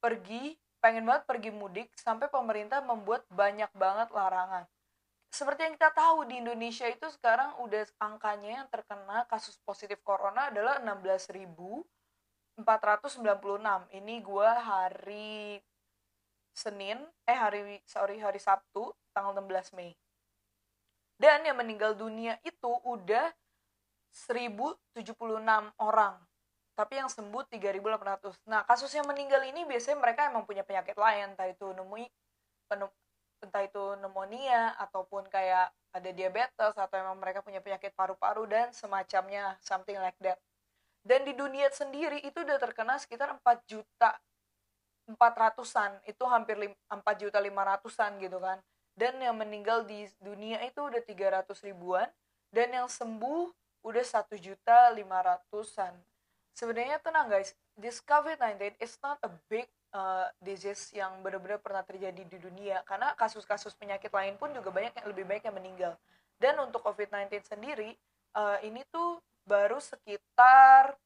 pergi 0.00 0.56
pengen 0.80 1.04
banget 1.04 1.28
pergi 1.28 1.50
mudik 1.52 1.92
sampai 1.98 2.32
pemerintah 2.32 2.80
membuat 2.80 3.28
banyak 3.28 3.68
banget 3.76 4.08
larangan. 4.16 4.64
Seperti 5.28 5.68
yang 5.68 5.76
kita 5.76 5.92
tahu 5.92 6.24
di 6.24 6.40
Indonesia 6.40 6.88
itu 6.88 7.04
sekarang 7.12 7.60
udah 7.60 7.84
angkanya 8.00 8.64
yang 8.64 8.66
terkena 8.72 9.28
kasus 9.28 9.60
positif 9.60 10.00
corona 10.00 10.48
adalah 10.48 10.80
16.496 10.80 11.84
ini 13.92 14.14
gue 14.24 14.48
hari 14.48 15.60
Senin 16.56 17.04
eh 17.28 17.36
hari 17.36 17.76
sorry 17.84 18.16
hari 18.18 18.40
Sabtu 18.40 18.96
tanggal 19.12 19.36
16 19.36 19.76
Mei 19.76 19.92
dan 21.18 21.42
yang 21.42 21.58
meninggal 21.58 21.98
dunia 21.98 22.38
itu 22.46 22.70
udah 22.86 23.28
1076 24.14 25.02
orang. 25.82 26.14
Tapi 26.78 26.94
yang 26.94 27.10
sembuh 27.10 27.42
3800 27.50 28.38
nah 28.46 28.62
kasus 28.62 28.94
yang 28.94 29.04
meninggal 29.10 29.42
ini 29.42 29.66
biasanya 29.66 29.98
mereka 29.98 30.30
emang 30.30 30.46
punya 30.46 30.62
penyakit 30.62 30.94
lain. 30.94 31.34
Entah 31.34 31.50
itu 31.50 31.66
nemui 31.74 32.06
entah 33.38 33.62
itu 33.62 33.82
pneumonia 33.98 34.78
ataupun 34.78 35.26
kayak 35.26 35.74
ada 35.94 36.10
diabetes 36.14 36.74
atau 36.74 36.96
emang 36.98 37.18
mereka 37.18 37.42
punya 37.42 37.58
penyakit 37.58 37.94
paru-paru 37.98 38.46
dan 38.46 38.70
semacamnya 38.70 39.58
something 39.58 39.98
like 39.98 40.18
that. 40.22 40.38
Dan 41.02 41.26
di 41.26 41.34
dunia 41.34 41.66
sendiri 41.74 42.22
itu 42.22 42.46
udah 42.46 42.58
terkena 42.62 42.94
sekitar 42.98 43.34
4 43.34 43.42
juta 43.66 44.14
400-an 45.08 46.04
itu 46.04 46.20
hampir 46.28 46.60
4 46.60 47.00
juta 47.16 47.40
500-an 47.40 48.12
gitu 48.20 48.38
kan 48.38 48.60
dan 48.98 49.14
yang 49.22 49.38
meninggal 49.38 49.86
di 49.86 50.10
dunia 50.18 50.58
itu 50.66 50.82
udah 50.82 50.98
300 50.98 51.46
ribuan. 51.62 52.10
Dan 52.50 52.74
yang 52.74 52.90
sembuh 52.90 53.54
udah 53.86 54.04
satu 54.04 54.34
juta 54.34 54.90
lima 54.90 55.22
ratusan. 55.22 55.94
Sebenarnya 56.58 56.98
tenang 56.98 57.30
guys 57.30 57.54
this 57.78 58.02
COVID-19 58.02 58.74
is 58.82 58.98
not 58.98 59.22
a 59.22 59.30
big 59.46 59.70
uh, 59.94 60.26
disease 60.42 60.90
yang 60.90 61.22
benar-benar 61.22 61.62
pernah 61.62 61.86
terjadi 61.86 62.26
di 62.26 62.38
dunia. 62.42 62.82
Karena 62.82 63.14
kasus-kasus 63.14 63.78
penyakit 63.78 64.10
lain 64.10 64.34
pun 64.34 64.50
juga 64.50 64.74
banyak 64.74 64.98
yang 64.98 65.06
lebih 65.14 65.24
baik 65.30 65.46
yang 65.46 65.54
meninggal. 65.54 65.94
Dan 66.34 66.58
untuk 66.58 66.82
COVID-19 66.82 67.30
sendiri 67.46 67.94
uh, 68.34 68.58
ini 68.66 68.82
tuh 68.90 69.22
baru 69.46 69.78
sekitar 69.78 70.98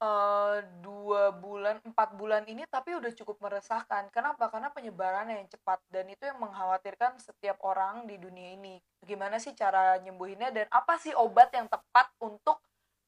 uh, 0.00 0.60
dua 0.84 1.32
bulan 1.32 1.80
empat 1.84 2.16
bulan 2.16 2.44
ini 2.44 2.64
tapi 2.68 2.96
udah 2.96 3.12
cukup 3.16 3.40
meresahkan. 3.40 4.08
Kenapa? 4.12 4.48
Karena 4.52 4.68
penyebarannya 4.72 5.44
yang 5.44 5.48
cepat 5.48 5.80
dan 5.88 6.08
itu 6.10 6.28
yang 6.28 6.36
mengkhawatirkan 6.40 7.16
setiap 7.20 7.60
orang 7.64 8.04
di 8.04 8.20
dunia 8.20 8.56
ini. 8.56 8.80
Gimana 9.04 9.40
sih 9.40 9.56
cara 9.56 9.96
nyembuhinnya 10.02 10.52
dan 10.52 10.66
apa 10.68 11.00
sih 11.00 11.16
obat 11.16 11.52
yang 11.56 11.68
tepat 11.70 12.12
untuk 12.20 12.60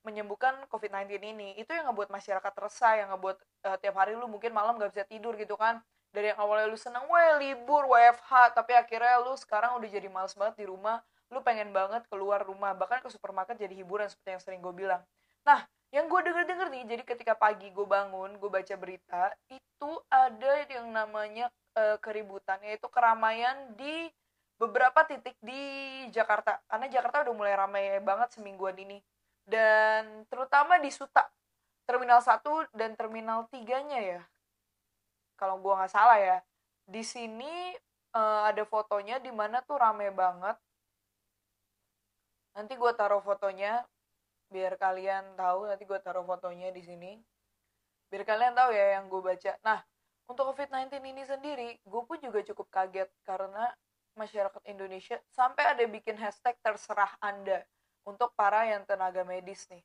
menyembuhkan 0.07 0.65
COVID-19 0.73 1.21
ini? 1.21 1.49
Itu 1.61 1.77
yang 1.77 1.93
ngebuat 1.93 2.09
masyarakat 2.09 2.55
resah 2.57 2.93
yang 3.05 3.09
ngebuat 3.17 3.37
uh, 3.69 3.77
tiap 3.77 3.97
hari 3.99 4.17
lu 4.17 4.31
mungkin 4.31 4.55
malam 4.57 4.81
gak 4.81 4.95
bisa 4.95 5.05
tidur 5.05 5.37
gitu 5.37 5.59
kan. 5.59 5.85
Dari 6.09 6.33
yang 6.33 6.41
awalnya 6.41 6.73
lu 6.73 6.79
seneng 6.81 7.05
wah 7.05 7.37
libur 7.37 7.85
WFH 7.85 8.57
tapi 8.57 8.73
akhirnya 8.73 9.21
lu 9.21 9.37
sekarang 9.37 9.77
udah 9.77 9.89
jadi 9.93 10.09
males 10.09 10.33
banget 10.33 10.65
di 10.65 10.65
rumah. 10.65 11.05
Lu 11.29 11.45
pengen 11.45 11.69
banget 11.77 12.09
keluar 12.09 12.41
rumah 12.41 12.73
bahkan 12.73 13.05
ke 13.05 13.13
supermarket 13.13 13.61
jadi 13.61 13.77
hiburan 13.77 14.09
seperti 14.09 14.29
yang 14.33 14.41
sering 14.41 14.61
gue 14.65 14.73
bilang. 14.73 15.05
Nah 15.45 15.69
yang 15.89 16.05
gue 16.07 16.21
denger 16.21 16.45
denger 16.45 16.69
nih 16.69 16.85
jadi 16.85 17.03
ketika 17.05 17.33
pagi 17.33 17.73
gue 17.73 17.87
bangun 17.89 18.37
gue 18.37 18.51
baca 18.53 18.75
berita 18.77 19.33
itu 19.49 19.91
ada 20.13 20.53
yang 20.69 20.93
namanya 20.93 21.49
e, 21.73 21.97
keributan 22.03 22.61
yaitu 22.61 22.91
keramaian 22.93 23.73
di 23.79 24.13
beberapa 24.59 25.07
titik 25.07 25.39
di 25.39 25.63
Jakarta. 26.11 26.59
Karena 26.67 26.91
Jakarta 26.91 27.23
udah 27.25 27.35
mulai 27.35 27.55
ramai 27.55 27.85
banget 28.03 28.35
semingguan 28.35 28.75
ini. 28.77 28.99
Dan 29.47 30.27
terutama 30.29 30.77
di 30.83 30.91
Suta. 30.93 31.25
Terminal 31.89 32.21
1 32.21 32.45
dan 32.77 32.93
terminal 32.99 33.49
3 33.49 33.89
nya 33.89 34.01
ya. 34.19 34.23
Kalau 35.41 35.57
gue 35.63 35.73
nggak 35.73 35.95
salah 35.95 36.21
ya. 36.21 36.39
Di 36.85 37.01
sini 37.01 37.73
e, 38.13 38.21
ada 38.21 38.61
fotonya 38.67 39.23
di 39.23 39.33
mana 39.33 39.65
tuh 39.65 39.81
rame 39.81 40.13
banget. 40.13 40.59
Nanti 42.53 42.75
gue 42.75 42.93
taruh 42.99 43.23
fotonya 43.23 43.87
biar 44.49 44.81
kalian 44.81 45.37
tahu 45.37 45.69
nanti 45.69 45.85
gue 45.85 46.01
taruh 46.01 46.25
fotonya 46.25 46.73
di 46.73 46.83
sini. 46.85 47.13
Biar 48.09 48.25
kalian 48.25 48.57
tahu 48.57 48.71
ya 48.73 49.01
yang 49.01 49.07
gue 49.13 49.21
baca. 49.21 49.53
Nah 49.65 49.81
untuk 50.29 50.53
COVID-19 50.53 51.01
ini 51.05 51.23
sendiri 51.25 51.69
gue 51.81 52.03
pun 52.05 52.19
juga 52.21 52.45
cukup 52.45 52.69
kaget 52.69 53.09
karena 53.25 53.73
masyarakat 54.19 54.63
Indonesia 54.67 55.17
sampai 55.31 55.79
ada 55.79 55.85
bikin 55.87 56.19
hashtag 56.19 56.59
terserah 56.61 57.15
anda 57.23 57.63
untuk 58.03 58.35
para 58.35 58.67
yang 58.67 58.83
tenaga 58.89 59.23
medis 59.23 59.69
nih. 59.71 59.85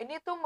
Ini 0.00 0.20
tuh 0.24 0.38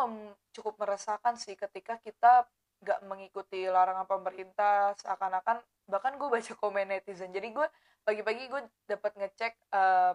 cukup 0.56 0.78
meresahkan 0.80 1.38
sih 1.38 1.54
ketika 1.54 1.98
kita 2.02 2.46
nggak 2.82 3.00
mengikuti 3.08 3.64
larangan 3.66 4.04
pemerintah 4.04 4.92
seakan-akan 5.00 5.60
bahkan 5.86 6.18
gue 6.18 6.28
baca 6.28 6.52
komen 6.58 6.90
netizen. 6.90 7.30
Jadi 7.30 7.54
gue 7.54 7.66
pagi-pagi 8.02 8.50
gue 8.50 8.62
dapat 8.86 9.12
ngecek 9.18 9.52
uh, 9.74 10.12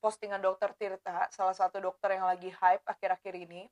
postingan 0.00 0.40
dokter 0.40 0.72
Tirta 0.74 1.28
salah 1.30 1.54
satu 1.54 1.78
dokter 1.78 2.16
yang 2.16 2.26
lagi 2.26 2.48
hype 2.48 2.84
akhir-akhir 2.88 3.34
ini 3.36 3.68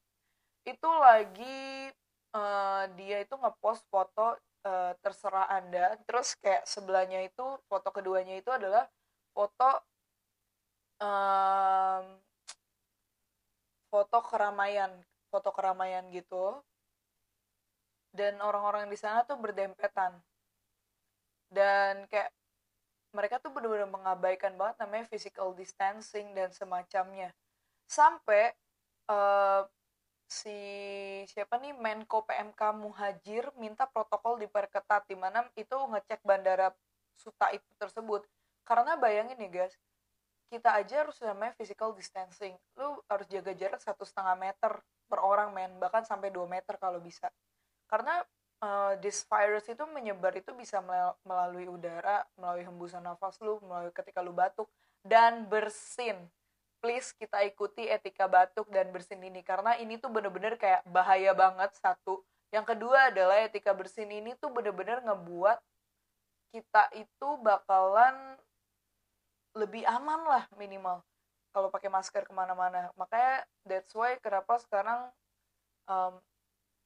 itu 0.69 0.91
lagi 1.01 1.89
uh, 2.37 2.85
dia 2.97 3.25
itu 3.25 3.35
ngepost 3.35 3.89
foto 3.89 4.37
uh, 4.69 4.93
terserah 5.01 5.49
anda. 5.49 5.97
Terus 6.05 6.37
kayak 6.37 6.69
sebelahnya 6.69 7.25
itu 7.25 7.45
foto 7.69 7.89
keduanya 7.89 8.37
itu 8.37 8.51
adalah 8.53 8.85
foto 9.33 9.71
um, 11.01 12.05
foto 13.89 14.19
keramaian 14.29 14.93
foto 15.33 15.49
keramaian 15.55 16.05
gitu. 16.13 16.61
Dan 18.13 18.41
orang-orang 18.41 18.89
di 18.89 18.97
sana 18.97 19.23
tuh 19.25 19.37
berdempetan. 19.41 20.17
Dan 21.49 22.05
kayak 22.13 22.33
mereka 23.13 23.41
tuh 23.41 23.51
benar-benar 23.53 23.89
mengabaikan 23.89 24.55
banget 24.55 24.77
namanya 24.85 25.07
physical 25.09 25.57
distancing 25.57 26.37
dan 26.37 26.53
semacamnya. 26.53 27.33
Sampai 27.89 28.53
uh, 29.09 29.65
si 30.29 30.53
siapa 31.25 31.57
nih 31.57 31.73
Menko 31.73 32.29
PMK 32.29 32.61
Muhajir 32.77 33.49
minta 33.57 33.89
protokol 33.89 34.37
diperketat 34.45 35.09
di 35.09 35.17
mana 35.17 35.49
itu 35.57 35.73
ngecek 35.73 36.21
bandara 36.21 36.69
Suta 37.19 37.51
itu 37.51 37.67
tersebut. 37.81 38.23
Karena 38.63 38.95
bayangin 38.95 39.41
nih 39.41 39.51
guys 39.51 39.75
kita 40.49 40.81
aja 40.81 41.05
harus 41.05 41.17
namanya 41.21 41.53
physical 41.57 41.93
distancing. 41.93 42.57
Lu 42.77 43.01
harus 43.09 43.29
jaga 43.29 43.53
jarak 43.53 43.81
satu 43.85 44.05
setengah 44.05 44.37
meter 44.37 44.73
per 45.09 45.21
orang 45.21 45.53
men. 45.53 45.77
Bahkan 45.77 46.09
sampai 46.09 46.33
2 46.33 46.49
meter 46.49 46.81
kalau 46.81 47.01
bisa. 47.01 47.29
Karena 47.85 48.25
uh, 48.63 48.93
this 48.99 49.23
virus 49.27 49.67
itu 49.71 49.85
menyebar 49.91 50.35
itu 50.35 50.51
bisa 50.55 50.83
melalui 51.23 51.67
udara 51.71 52.27
melalui 52.35 52.67
hembusan 52.67 53.03
nafas 53.03 53.39
lu 53.43 53.59
melalui 53.65 53.95
ketika 53.95 54.23
lu 54.23 54.35
batuk 54.35 54.67
dan 55.07 55.47
bersin. 55.47 56.19
Please 56.79 57.11
kita 57.11 57.43
ikuti 57.43 57.91
etika 57.91 58.31
batuk 58.31 58.71
dan 58.71 58.95
bersin 58.95 59.19
ini 59.19 59.43
karena 59.43 59.75
ini 59.83 59.99
tuh 59.99 60.15
bener-bener 60.15 60.55
kayak 60.55 60.87
bahaya 60.87 61.35
banget 61.35 61.75
satu. 61.75 62.23
Yang 62.55 62.77
kedua 62.77 63.11
adalah 63.11 63.43
etika 63.43 63.75
bersin 63.75 64.09
ini 64.09 64.39
tuh 64.39 64.55
bener-bener 64.55 65.03
ngebuat 65.03 65.59
kita 66.55 66.89
itu 66.97 67.29
bakalan 67.43 68.39
lebih 69.59 69.83
aman 69.85 70.23
lah 70.23 70.45
minimal 70.55 71.03
kalau 71.51 71.69
pakai 71.69 71.91
masker 71.91 72.23
ke 72.23 72.33
mana-mana. 72.33 72.95
Makanya 72.95 73.43
that's 73.67 73.91
why 73.91 74.15
kenapa 74.23 74.63
sekarang 74.63 75.11
um, 75.91 76.23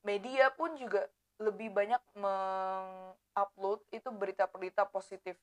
media 0.01 0.49
pun 0.57 0.73
juga 0.81 1.05
lebih 1.43 1.75
banyak 1.75 2.01
mengupload 2.15 3.83
itu 3.91 4.09
berita-berita 4.15 4.87
positif. 4.87 5.35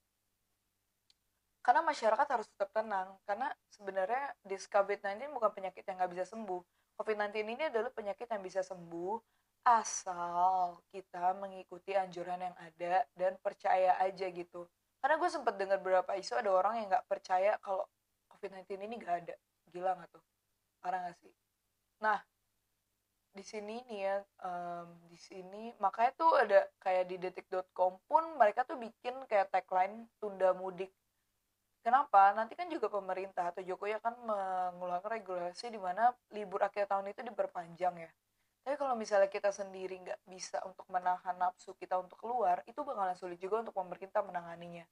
Karena 1.59 1.83
masyarakat 1.83 2.27
harus 2.31 2.47
tetap 2.49 2.71
tenang 2.71 3.19
karena 3.27 3.51
sebenarnya 3.67 4.31
this 4.47 4.65
COVID-19 4.71 5.29
bukan 5.35 5.51
penyakit 5.51 5.83
yang 5.83 5.99
nggak 5.99 6.11
bisa 6.15 6.25
sembuh. 6.25 6.61
COVID-19 6.95 7.35
ini 7.45 7.63
adalah 7.67 7.91
penyakit 7.91 8.27
yang 8.31 8.43
bisa 8.43 8.63
sembuh 8.63 9.19
asal 9.67 10.79
kita 10.89 11.35
mengikuti 11.35 11.91
anjuran 11.93 12.39
yang 12.39 12.55
ada 12.57 13.03
dan 13.13 13.35
percaya 13.43 13.99
aja 13.99 14.25
gitu. 14.31 14.65
Karena 14.99 15.15
gue 15.19 15.29
sempat 15.31 15.55
dengar 15.59 15.79
beberapa 15.83 16.15
isu 16.15 16.39
ada 16.39 16.51
orang 16.51 16.79
yang 16.83 16.87
nggak 16.91 17.07
percaya 17.07 17.59
kalau 17.59 17.83
COVID-19 18.31 18.87
ini 18.87 18.95
nggak 18.99 19.15
ada. 19.27 19.35
Gila 19.69 19.95
nggak 19.99 20.09
tuh? 20.15 20.23
Parah 20.79 20.99
nggak 21.07 21.17
sih? 21.19 21.31
Nah 21.99 22.19
di 23.29 23.43
sini 23.45 23.81
nih 23.85 23.99
ya 24.03 24.17
um, 24.43 24.89
di 25.07 25.19
sini 25.19 25.71
makanya 25.77 26.11
tuh 26.17 26.31
ada 26.33 26.59
kayak 26.81 27.05
di 27.07 27.15
detik.com 27.21 28.01
pun 28.09 28.23
mereka 28.35 28.65
tuh 28.65 28.75
bikin 28.81 29.15
kayak 29.29 29.53
tagline 29.53 30.09
tunda 30.17 30.51
mudik 30.57 30.89
Kenapa? 31.79 32.35
Nanti 32.35 32.59
kan 32.59 32.67
juga 32.67 32.91
pemerintah 32.91 33.55
atau 33.55 33.63
Jokowi 33.63 33.95
akan 34.03 34.15
mengeluarkan 34.27 35.15
regulasi 35.15 35.71
di 35.71 35.79
mana 35.79 36.11
libur 36.35 36.59
akhir 36.59 36.91
tahun 36.91 37.07
itu 37.15 37.23
diperpanjang 37.23 37.95
ya. 38.03 38.11
Tapi 38.67 38.75
kalau 38.75 38.93
misalnya 38.99 39.31
kita 39.31 39.55
sendiri 39.55 39.95
nggak 40.03 40.19
bisa 40.27 40.59
untuk 40.67 40.83
menahan 40.91 41.39
nafsu 41.39 41.71
kita 41.79 41.95
untuk 41.95 42.19
keluar, 42.19 42.59
itu 42.67 42.83
bakalan 42.83 43.15
sulit 43.15 43.39
juga 43.39 43.63
untuk 43.63 43.73
pemerintah 43.79 44.19
menanganinya. 44.19 44.83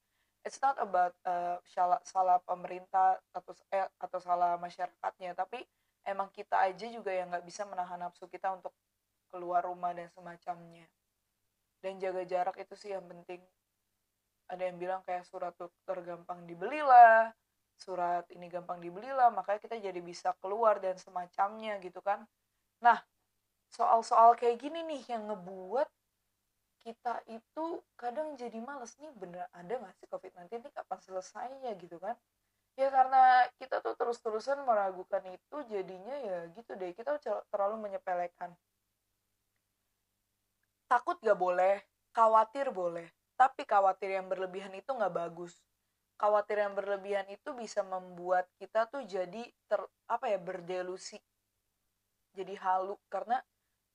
It's 0.42 0.56
not 0.64 0.80
about 0.80 1.12
uh, 1.28 1.60
salah, 1.68 2.00
salah 2.08 2.40
pemerintah 2.40 3.20
atau 3.36 3.52
eh, 3.68 3.84
atau 4.00 4.18
salah 4.18 4.56
masyarakatnya, 4.56 5.36
tapi 5.36 5.60
emang 6.08 6.32
kita 6.32 6.56
aja 6.64 6.88
juga 6.88 7.12
yang 7.12 7.28
nggak 7.28 7.44
bisa 7.44 7.68
menahan 7.68 8.00
nafsu 8.00 8.24
kita 8.24 8.48
untuk 8.56 8.72
keluar 9.28 9.68
rumah 9.68 9.92
dan 9.92 10.08
semacamnya. 10.16 10.88
Dan 11.84 12.00
jaga 12.00 12.24
jarak 12.24 12.56
itu 12.56 12.74
sih 12.74 12.90
yang 12.96 13.04
penting. 13.04 13.44
Ada 14.48 14.72
yang 14.72 14.80
bilang 14.80 15.04
kayak 15.04 15.28
surat 15.28 15.52
dokter 15.60 16.00
gampang 16.00 16.48
dibeli 16.48 16.80
lah 16.80 17.30
surat 17.78 18.26
ini 18.34 18.50
gampang 18.50 18.82
dibeli 18.82 19.08
lah 19.08 19.30
makanya 19.30 19.62
kita 19.62 19.78
jadi 19.78 20.00
bisa 20.02 20.34
keluar 20.42 20.82
dan 20.82 20.98
semacamnya 20.98 21.78
gitu 21.78 22.02
kan. 22.02 22.26
Nah 22.82 22.98
soal-soal 23.70 24.34
kayak 24.34 24.58
gini 24.58 24.82
nih 24.82 25.02
yang 25.14 25.30
ngebuat 25.30 25.86
kita 26.82 27.22
itu 27.30 27.66
kadang 27.94 28.34
jadi 28.34 28.58
males 28.64 28.96
nih 28.98 29.12
bener 29.14 29.44
ada 29.52 29.74
gak 29.82 29.94
sih 29.98 30.08
COVID-19 30.08 30.62
ini 30.62 30.70
kapan 30.72 30.98
selesainya 31.04 31.70
gitu 31.76 32.00
kan 32.00 32.16
ya 32.78 32.94
karena 32.94 33.50
kita 33.58 33.82
tuh 33.82 33.98
terus-terusan 33.98 34.62
meragukan 34.62 35.18
itu 35.26 35.56
jadinya 35.66 36.14
ya 36.22 36.38
gitu 36.54 36.78
deh 36.78 36.94
kita 36.94 37.18
terlalu 37.50 37.90
menyepelekan. 37.90 38.54
Takut 40.86 41.18
gak 41.18 41.34
boleh 41.34 41.82
khawatir 42.14 42.70
boleh 42.70 43.10
tapi 43.34 43.66
khawatir 43.66 44.14
yang 44.14 44.30
berlebihan 44.30 44.70
itu 44.78 44.90
nggak 44.94 45.10
bagus. 45.10 45.58
Khawatir 46.18 46.62
yang 46.62 46.74
berlebihan 46.78 47.26
itu 47.30 47.50
bisa 47.54 47.82
membuat 47.82 48.46
kita 48.62 48.86
tuh 48.86 49.02
jadi 49.06 49.46
ter 49.66 49.82
apa 50.06 50.30
ya 50.30 50.38
berdelusi. 50.38 51.18
Jadi 52.34 52.54
halu 52.62 52.94
karena 53.10 53.42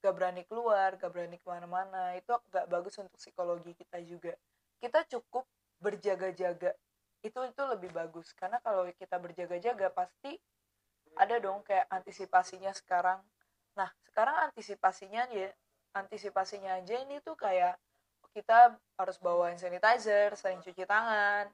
gak 0.03 0.11
berani 0.11 0.43
keluar 0.43 0.99
gak 0.99 1.11
berani 1.15 1.39
ke 1.39 1.47
mana-mana 1.47 2.19
itu 2.19 2.35
gak 2.51 2.67
bagus 2.67 2.99
untuk 2.99 3.15
psikologi 3.15 3.71
kita 3.79 4.03
juga. 4.03 4.35
Kita 4.83 5.07
cukup 5.07 5.47
berjaga-jaga 5.79 6.75
itu 7.23 7.39
itu 7.47 7.63
lebih 7.63 7.89
bagus 7.95 8.35
karena 8.35 8.59
kalau 8.59 8.83
kita 8.93 9.15
berjaga-jaga 9.17 9.87
pasti 9.95 10.35
ada 11.15 11.39
dong 11.39 11.63
kayak 11.63 11.87
antisipasinya 11.87 12.75
sekarang 12.75 13.23
nah 13.73 13.89
sekarang 14.05 14.51
antisipasinya 14.51 15.25
ya 15.31 15.49
antisipasinya 15.95 16.83
aja 16.83 16.99
ini 17.01 17.23
tuh 17.23 17.39
kayak 17.39 17.79
kita 18.33 18.73
harus 18.97 19.17
bawa 19.21 19.53
hand 19.53 19.61
sanitizer, 19.61 20.33
sering 20.33 20.59
cuci 20.65 20.83
tangan, 20.89 21.45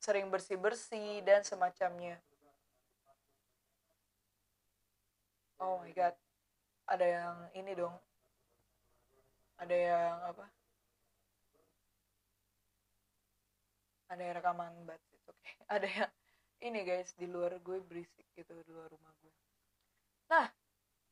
sering 0.00 0.32
bersih-bersih, 0.32 1.20
dan 1.20 1.44
semacamnya. 1.44 2.16
Oh 5.60 5.84
my 5.84 5.92
god, 5.92 6.16
ada 6.88 7.04
yang 7.04 7.36
ini 7.52 7.76
dong. 7.76 7.92
Ada 9.60 9.76
yang 9.76 10.16
apa? 10.32 10.44
Ada 14.08 14.20
yang 14.24 14.34
rekaman 14.40 14.72
but 14.88 15.00
it's 15.12 15.28
okay. 15.28 15.54
Ada 15.68 15.88
yang 15.88 16.10
ini 16.64 16.80
guys 16.82 17.14
di 17.14 17.28
luar 17.30 17.54
gue 17.60 17.78
berisik 17.84 18.26
gitu 18.34 18.52
di 18.52 18.70
luar 18.72 18.90
rumah 18.90 19.12
gue. 19.22 19.34
Nah, 20.28 20.46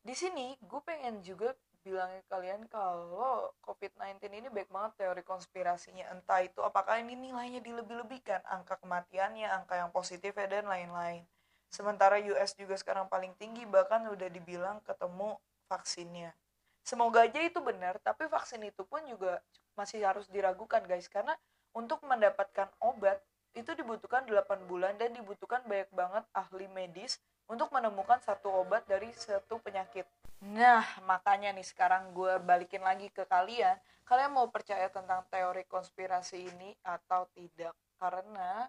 di 0.03 0.15
sini 0.15 0.59
gue 0.59 0.81
pengen 0.83 1.23
juga 1.23 1.55
bilangnya 1.87 2.19
kalian 2.27 2.67
kalau 2.67 3.55
COVID-19 3.63 4.19
ini 4.27 4.51
baik 4.51 4.75
banget 4.75 5.07
teori 5.07 5.23
konspirasinya 5.23 6.11
entah 6.11 6.43
itu 6.43 6.59
apakah 6.59 6.99
ini 6.99 7.15
nilainya 7.15 7.63
dilebih-lebihkan 7.63 8.43
angka 8.43 8.75
kematiannya 8.83 9.47
angka 9.47 9.79
yang 9.79 9.95
positif 9.95 10.35
dan 10.35 10.67
lain-lain 10.67 11.23
sementara 11.71 12.19
US 12.27 12.59
juga 12.59 12.75
sekarang 12.75 13.07
paling 13.07 13.39
tinggi 13.39 13.63
bahkan 13.71 14.03
udah 14.11 14.27
dibilang 14.27 14.83
ketemu 14.83 15.39
vaksinnya 15.71 16.35
semoga 16.83 17.23
aja 17.23 17.39
itu 17.39 17.63
benar 17.63 18.03
tapi 18.03 18.27
vaksin 18.27 18.67
itu 18.67 18.83
pun 18.83 19.07
juga 19.07 19.39
masih 19.79 20.03
harus 20.03 20.27
diragukan 20.27 20.83
guys 20.91 21.07
karena 21.07 21.39
untuk 21.77 22.01
mendapatkan 22.09 22.73
obat 22.81 23.21
itu 23.53 23.73
dibutuhkan 23.77 24.25
8 24.25 24.65
bulan 24.65 24.97
dan 24.97 25.13
dibutuhkan 25.13 25.61
banyak 25.69 25.89
banget 25.93 26.25
ahli 26.33 26.69
medis 26.73 27.21
untuk 27.49 27.69
menemukan 27.73 28.21
satu 28.25 28.65
obat 28.65 28.85
dari 28.89 29.13
satu 29.13 29.61
penyakit. 29.61 30.09
Nah, 30.45 30.85
makanya 31.05 31.53
nih 31.57 31.65
sekarang 31.65 32.13
gue 32.13 32.37
balikin 32.45 32.85
lagi 32.85 33.09
ke 33.09 33.25
kalian. 33.25 33.77
Kalian 34.05 34.37
mau 34.37 34.49
percaya 34.53 34.89
tentang 34.93 35.25
teori 35.33 35.65
konspirasi 35.65 36.49
ini 36.49 36.77
atau 36.85 37.25
tidak? 37.33 37.73
Karena 37.97 38.69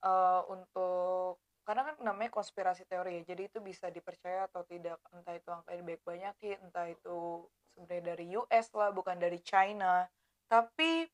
uh, 0.00 0.42
untuk 0.48 1.40
karena 1.62 1.92
kan 1.92 1.96
namanya 2.02 2.34
konspirasi 2.34 2.88
teori 2.90 3.22
ya, 3.22 3.36
jadi 3.36 3.46
itu 3.46 3.62
bisa 3.62 3.86
dipercaya 3.92 4.50
atau 4.50 4.66
tidak. 4.66 4.98
Entah 5.14 5.36
itu 5.36 5.48
angka 5.52 5.70
ini 5.76 5.84
baik 5.94 6.02
banyakin, 6.02 6.58
entah 6.66 6.90
itu 6.90 7.46
sebenarnya 7.76 8.16
dari 8.16 8.26
US 8.34 8.66
lah, 8.74 8.90
bukan 8.90 9.14
dari 9.20 9.38
China. 9.44 10.08
Tapi 10.50 11.06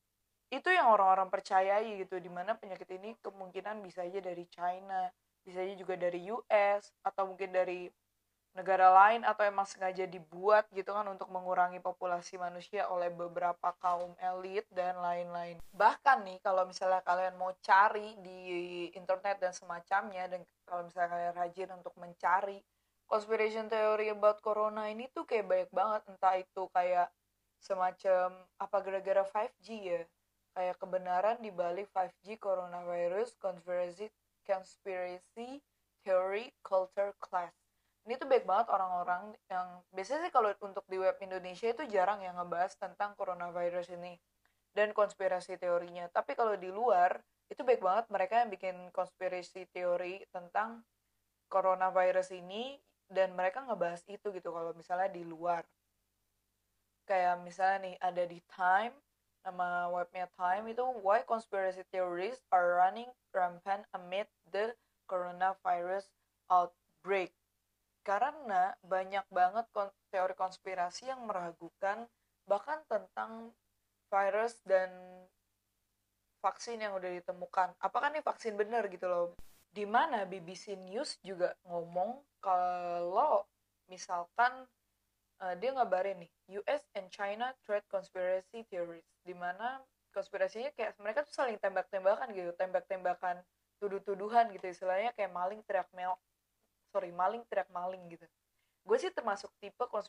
itu 0.49 0.69
yang 0.69 0.89
orang-orang 0.89 1.29
percayai 1.29 2.01
gitu, 2.01 2.17
di 2.17 2.29
mana 2.29 2.57
penyakit 2.57 2.89
ini 2.97 3.13
kemungkinan 3.21 3.81
bisa 3.85 4.05
aja 4.05 4.17
dari 4.21 4.45
China 4.49 5.09
bisa 5.49 5.65
juga 5.73 5.97
dari 5.97 6.29
US 6.29 6.93
atau 7.01 7.33
mungkin 7.33 7.49
dari 7.49 7.89
negara 8.53 8.89
lain 8.89 9.21
atau 9.21 9.45
emang 9.45 9.65
sengaja 9.65 10.09
dibuat 10.09 10.65
gitu 10.73 10.89
kan 10.89 11.05
untuk 11.05 11.29
mengurangi 11.29 11.77
populasi 11.81 12.37
manusia 12.41 12.89
oleh 12.89 13.13
beberapa 13.13 13.73
kaum 13.77 14.17
elit 14.17 14.65
dan 14.73 14.97
lain-lain. 14.97 15.61
Bahkan 15.73 16.25
nih 16.25 16.37
kalau 16.41 16.65
misalnya 16.65 17.01
kalian 17.05 17.37
mau 17.37 17.53
cari 17.61 18.17
di 18.19 18.39
internet 18.97 19.37
dan 19.37 19.53
semacamnya 19.53 20.25
dan 20.29 20.41
kalau 20.65 20.85
misalnya 20.85 21.09
kalian 21.13 21.35
rajin 21.37 21.69
untuk 21.77 21.93
mencari 22.01 22.57
conspiration 23.05 23.69
theory 23.69 24.09
about 24.09 24.41
corona 24.41 24.89
ini 24.89 25.09
tuh 25.13 25.29
kayak 25.29 25.45
banyak 25.45 25.71
banget 25.73 26.01
entah 26.09 26.35
itu 26.37 26.63
kayak 26.73 27.07
semacam 27.61 28.33
apa 28.57 28.77
gara-gara 28.81 29.23
5G 29.25 29.67
ya 29.77 30.01
kayak 30.57 30.77
kebenaran 30.81 31.37
di 31.39 31.53
balik 31.53 31.89
5G 31.93 32.41
coronavirus 32.41 33.37
conspiracy 33.37 34.09
conspiracy 34.43 35.61
theory 36.01 36.49
culture 36.65 37.13
class 37.21 37.53
ini 38.07 38.17
tuh 38.17 38.25
baik 38.25 38.47
banget 38.47 38.73
orang-orang 38.73 39.37
yang 39.51 39.85
biasanya 39.93 40.25
sih 40.25 40.33
kalau 40.33 40.49
untuk 40.65 40.81
di 40.89 40.97
web 40.97 41.13
Indonesia 41.21 41.69
itu 41.69 41.83
jarang 41.93 42.23
yang 42.25 42.41
ngebahas 42.41 42.73
tentang 42.79 43.13
coronavirus 43.13 43.93
ini 43.93 44.17
dan 44.73 44.95
konspirasi 44.97 45.61
teorinya. 45.61 46.09
Tapi 46.09 46.33
kalau 46.33 46.57
di 46.57 46.73
luar 46.73 47.21
itu 47.53 47.61
baik 47.61 47.81
banget 47.81 48.05
mereka 48.09 48.41
yang 48.41 48.49
bikin 48.49 48.75
konspirasi 48.93 49.69
teori 49.69 50.25
tentang 50.33 50.81
coronavirus 51.53 52.33
ini 52.33 52.81
dan 53.09 53.33
mereka 53.33 53.65
ngebahas 53.65 54.05
itu 54.09 54.33
gitu 54.33 54.49
kalau 54.53 54.73
misalnya 54.73 55.13
di 55.13 55.21
luar. 55.21 55.61
Kayak 57.05 57.45
misalnya 57.45 57.77
nih 57.89 57.95
ada 58.01 58.23
di 58.25 58.39
Time 58.49 58.93
nama 59.45 59.89
webnya 59.91 60.27
Time 60.35 60.71
itu 60.71 60.83
why 61.03 61.23
conspiracy 61.23 61.83
theories 61.89 62.39
are 62.51 62.79
running 62.79 63.09
rampant 63.31 63.87
amid 63.95 64.27
the 64.51 64.75
coronavirus 65.07 66.07
outbreak? 66.51 67.31
Karena 68.03 68.73
banyak 68.81 69.25
banget 69.29 69.65
teori 70.09 70.35
konspirasi 70.35 71.11
yang 71.11 71.23
meragukan 71.29 72.09
bahkan 72.49 72.81
tentang 72.89 73.53
virus 74.09 74.57
dan 74.65 74.89
vaksin 76.41 76.81
yang 76.81 76.97
udah 76.97 77.11
ditemukan. 77.21 77.75
Apakah 77.77 78.09
nih 78.09 78.25
vaksin 78.25 78.57
bener 78.57 78.87
gitu 78.89 79.05
loh? 79.05 79.25
Di 79.69 79.85
mana 79.85 80.25
BBC 80.25 80.73
News 80.81 81.21
juga 81.21 81.53
ngomong 81.67 82.25
kalau 82.41 83.45
misalkan 83.85 84.65
uh, 85.43 85.55
dia 85.57 85.71
ngabarin 85.75 86.19
nih 86.19 86.31
US 86.61 86.83
and 86.95 87.07
China 87.09 87.51
trade 87.63 87.85
conspiracy 87.87 88.63
theories 88.67 89.05
di 89.23 89.33
mana 89.35 89.81
konspirasinya 90.11 90.73
kayak 90.73 90.97
mereka 90.99 91.23
tuh 91.23 91.33
saling 91.33 91.57
tembak-tembakan 91.61 92.33
gitu 92.33 92.51
tembak-tembakan 92.57 93.39
tuduh-tuduhan 93.79 94.51
gitu 94.51 94.67
istilahnya 94.67 95.15
kayak 95.15 95.31
maling 95.31 95.61
teriak 95.63 95.87
mel 95.95 96.17
sorry 96.91 97.13
maling 97.13 97.45
teriak 97.47 97.69
maling 97.71 98.01
gitu. 98.09 98.25
Gue 98.83 98.97
sih 98.97 99.13
termasuk 99.13 99.53
tipe 99.61 99.85
uh, 99.85 100.01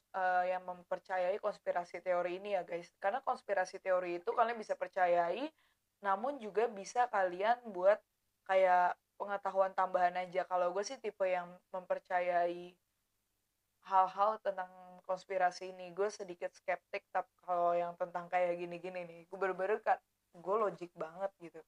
yang 0.49 0.65
mempercayai 0.65 1.37
konspirasi 1.37 2.01
teori 2.01 2.41
ini 2.41 2.57
ya 2.57 2.65
guys. 2.65 2.89
Karena 2.97 3.21
konspirasi 3.21 3.77
teori 3.77 4.19
itu 4.19 4.31
kalian 4.33 4.57
bisa 4.57 4.75
percayai 4.75 5.47
namun 6.01 6.41
juga 6.41 6.65
bisa 6.73 7.05
kalian 7.13 7.61
buat 7.77 8.01
kayak 8.49 8.97
pengetahuan 9.21 9.77
tambahan 9.77 10.17
aja. 10.17 10.49
Kalau 10.49 10.73
gue 10.73 10.81
sih 10.81 10.97
tipe 10.97 11.29
yang 11.29 11.53
mempercayai 11.77 12.73
hal-hal 13.85 14.41
tentang 14.41 14.73
konspirasi 15.11 15.75
ini 15.75 15.91
gue 15.91 16.07
sedikit 16.07 16.55
skeptik 16.55 17.03
tapi 17.11 17.35
kalau 17.43 17.75
yang 17.75 17.99
tentang 17.99 18.31
kayak 18.31 18.55
gini-gini 18.55 19.03
nih. 19.03 19.21
Gue 19.27 19.39
bener-bener 19.43 19.83
kan 19.83 19.99
gue 20.39 20.57
logik 20.63 20.95
banget 20.95 21.35
gitu. 21.43 21.59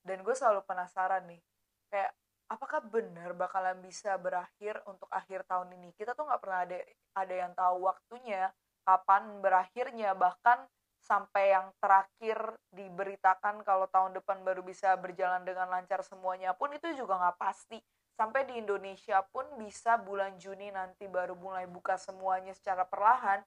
Dan 0.00 0.24
gue 0.24 0.32
selalu 0.32 0.64
penasaran 0.64 1.28
nih 1.28 1.44
kayak 1.92 2.16
apakah 2.48 2.80
benar 2.80 3.36
bakalan 3.36 3.76
bisa 3.84 4.16
berakhir 4.16 4.80
untuk 4.88 5.12
akhir 5.12 5.44
tahun 5.44 5.76
ini? 5.76 5.92
Kita 5.92 6.16
tuh 6.16 6.24
nggak 6.24 6.40
pernah 6.40 6.60
ada 6.64 6.78
ada 7.20 7.34
yang 7.36 7.52
tahu 7.52 7.76
waktunya 7.84 8.48
kapan 8.88 9.44
berakhirnya 9.44 10.16
bahkan 10.16 10.64
sampai 11.00 11.52
yang 11.56 11.72
terakhir 11.80 12.38
diberitakan 12.72 13.64
kalau 13.64 13.88
tahun 13.88 14.20
depan 14.20 14.40
baru 14.44 14.60
bisa 14.60 14.92
berjalan 15.00 15.44
dengan 15.44 15.68
lancar 15.68 16.04
semuanya 16.04 16.52
pun 16.52 16.72
itu 16.72 16.92
juga 16.92 17.16
nggak 17.16 17.38
pasti 17.40 17.80
sampai 18.20 18.44
di 18.44 18.60
Indonesia 18.60 19.24
pun 19.32 19.48
bisa 19.56 19.96
bulan 19.96 20.36
Juni 20.36 20.68
nanti 20.68 21.08
baru 21.08 21.32
mulai 21.40 21.64
buka 21.64 21.96
semuanya 21.96 22.52
secara 22.52 22.84
perlahan 22.84 23.40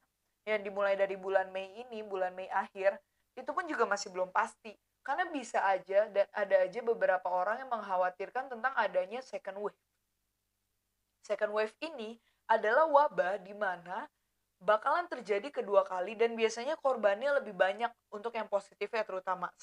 yang 0.49 0.65
dimulai 0.65 0.97
dari 0.97 1.13
bulan 1.13 1.53
Mei 1.53 1.69
ini 1.85 2.01
bulan 2.01 2.33
Mei 2.33 2.49
akhir 2.49 2.97
itu 3.37 3.45
pun 3.53 3.69
juga 3.69 3.85
masih 3.85 4.09
belum 4.09 4.33
pasti. 4.33 4.73
Karena 5.05 5.29
bisa 5.29 5.61
aja 5.61 6.09
dan 6.09 6.25
ada 6.33 6.55
aja 6.65 6.79
beberapa 6.81 7.27
orang 7.29 7.61
yang 7.61 7.69
mengkhawatirkan 7.69 8.49
tentang 8.49 8.73
adanya 8.73 9.21
second 9.21 9.61
wave. 9.61 9.77
Second 11.21 11.53
wave 11.53 11.75
ini 11.85 12.17
adalah 12.49 12.89
wabah 12.89 13.45
di 13.45 13.53
mana 13.53 14.09
bakalan 14.57 15.05
terjadi 15.05 15.53
kedua 15.53 15.85
kali 15.85 16.17
dan 16.17 16.33
biasanya 16.33 16.79
korbannya 16.81 17.43
lebih 17.43 17.53
banyak 17.53 17.91
untuk 18.09 18.33
yang 18.33 18.49
positif 18.49 18.89
ya 18.89 19.05
terutama 19.05 19.53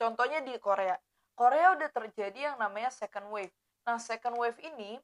contohnya 0.00 0.42
di 0.42 0.56
Korea. 0.58 0.98
Korea 1.36 1.78
udah 1.78 1.90
terjadi 1.92 2.52
yang 2.52 2.56
namanya 2.58 2.90
second 2.90 3.28
wave 3.30 3.52
Nah, 3.82 3.98
second 3.98 4.38
wave 4.38 4.58
ini 4.62 4.98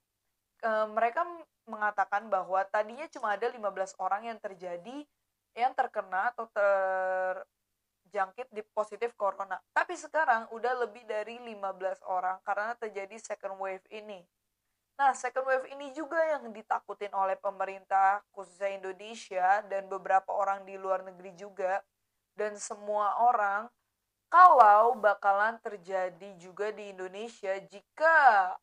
e, 0.63 0.71
mereka 0.95 1.27
mengatakan 1.67 2.31
bahwa 2.31 2.63
tadinya 2.71 3.05
cuma 3.11 3.35
ada 3.35 3.51
15 3.51 3.99
orang 3.99 4.31
yang 4.31 4.39
terjadi 4.39 5.05
yang 5.59 5.75
terkena 5.75 6.31
atau 6.31 6.47
terjangkit 6.55 8.47
di 8.55 8.63
positif 8.71 9.11
corona. 9.19 9.59
Tapi 9.75 9.99
sekarang 9.99 10.47
udah 10.55 10.87
lebih 10.87 11.03
dari 11.03 11.43
15 11.43 12.07
orang 12.07 12.39
karena 12.47 12.79
terjadi 12.79 13.19
second 13.19 13.59
wave 13.59 13.83
ini. 13.91 14.23
Nah, 14.99 15.15
second 15.15 15.47
wave 15.47 15.67
ini 15.71 15.95
juga 15.95 16.19
yang 16.19 16.51
ditakutin 16.51 17.15
oleh 17.15 17.39
pemerintah 17.39 18.23
khususnya 18.35 18.75
Indonesia 18.75 19.63
dan 19.71 19.87
beberapa 19.87 20.35
orang 20.35 20.67
di 20.67 20.75
luar 20.75 21.07
negeri 21.07 21.35
juga 21.39 21.83
dan 22.35 22.59
semua 22.59 23.15
orang 23.23 23.71
kalau 24.29 24.99
bakalan 24.99 25.57
terjadi 25.63 26.37
juga 26.37 26.75
di 26.75 26.93
Indonesia 26.93 27.57
jika 27.65 28.55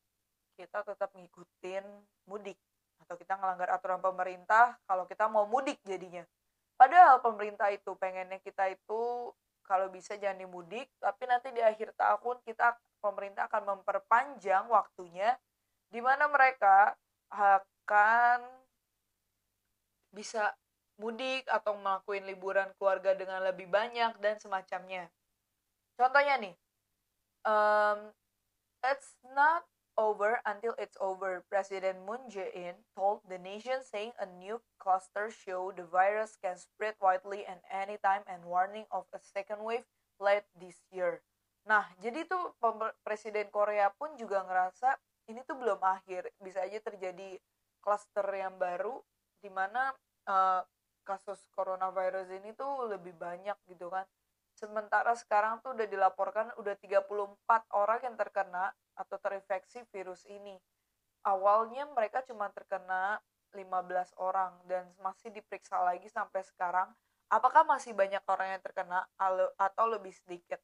kita 0.56 0.82
tetap 0.82 1.12
ngikutin 1.12 1.84
mudik. 2.26 2.56
Atau 3.04 3.20
kita 3.20 3.36
ngelanggar 3.36 3.70
aturan 3.76 4.00
pemerintah 4.00 4.80
kalau 4.88 5.04
kita 5.04 5.28
mau 5.28 5.44
mudik 5.46 5.78
jadinya. 5.84 6.24
Padahal 6.76 7.20
pemerintah 7.20 7.68
itu 7.72 7.92
pengennya 7.96 8.40
kita 8.40 8.72
itu 8.72 9.32
kalau 9.64 9.90
bisa 9.90 10.14
jangan 10.16 10.46
dimudik 10.46 10.86
tapi 11.02 11.26
nanti 11.26 11.50
di 11.50 11.58
akhir 11.58 11.90
tahun 11.98 12.38
kita 12.46 12.78
pemerintah 13.02 13.50
akan 13.50 13.76
memperpanjang 13.76 14.70
waktunya 14.70 15.34
di 15.90 15.98
mana 15.98 16.30
mereka 16.30 16.94
akan 17.30 18.46
bisa 20.14 20.54
mudik 20.96 21.44
atau 21.50 21.76
melakukan 21.76 22.24
liburan 22.24 22.68
keluarga 22.80 23.12
dengan 23.12 23.44
lebih 23.44 23.68
banyak 23.68 24.16
dan 24.22 24.40
semacamnya. 24.40 25.10
Contohnya 25.98 26.40
nih 26.40 26.54
um, 27.44 27.98
it's 28.86 29.18
not 29.34 29.66
over 29.96 30.40
until 30.44 30.76
it's 30.76 30.96
over, 31.00 31.44
President 31.48 32.04
Moon 32.04 32.28
Jae-in 32.28 32.76
told 32.92 33.24
the 33.28 33.40
nation 33.40 33.80
saying 33.80 34.12
a 34.20 34.28
new 34.28 34.60
cluster 34.76 35.32
show 35.32 35.72
the 35.72 35.88
virus 35.88 36.36
can 36.40 36.56
spread 36.60 36.94
widely 37.00 37.48
and 37.48 37.60
anytime 37.72 38.22
and 38.28 38.44
warning 38.44 38.84
of 38.92 39.08
a 39.16 39.20
second 39.20 39.64
wave 39.64 39.84
late 40.20 40.44
this 40.56 40.76
year. 40.92 41.24
Nah, 41.66 41.82
jadi 41.98 42.28
tuh 42.28 42.54
Presiden 43.02 43.50
Korea 43.50 43.90
pun 43.96 44.14
juga 44.14 44.46
ngerasa 44.46 44.94
ini 45.26 45.42
tuh 45.42 45.58
belum 45.58 45.82
akhir, 45.82 46.30
bisa 46.38 46.62
aja 46.62 46.78
terjadi 46.78 47.40
cluster 47.82 48.26
yang 48.30 48.54
baru 48.54 49.02
di 49.42 49.50
mana 49.50 49.90
uh, 50.30 50.62
kasus 51.02 51.42
coronavirus 51.54 52.30
ini 52.38 52.54
tuh 52.54 52.86
lebih 52.86 53.14
banyak 53.18 53.58
gitu 53.66 53.90
kan. 53.90 54.06
Sementara 54.54 55.12
sekarang 55.18 55.60
tuh 55.60 55.74
udah 55.74 55.86
dilaporkan 55.90 56.54
udah 56.56 56.74
34 56.78 57.10
orang 57.76 58.00
yang 58.02 58.16
terkena 58.16 58.72
atau 58.96 59.16
terinfeksi 59.20 59.84
virus 59.92 60.24
ini. 60.26 60.56
Awalnya 61.22 61.86
mereka 61.92 62.24
cuma 62.24 62.48
terkena 62.50 63.20
15 63.54 64.16
orang 64.18 64.52
dan 64.66 64.88
masih 65.00 65.30
diperiksa 65.30 65.78
lagi 65.80 66.10
sampai 66.10 66.42
sekarang 66.44 66.90
apakah 67.30 67.66
masih 67.66 67.94
banyak 67.94 68.22
orang 68.26 68.58
yang 68.58 68.62
terkena 68.62 69.02
atau 69.58 69.86
lebih 69.90 70.14
sedikit. 70.14 70.58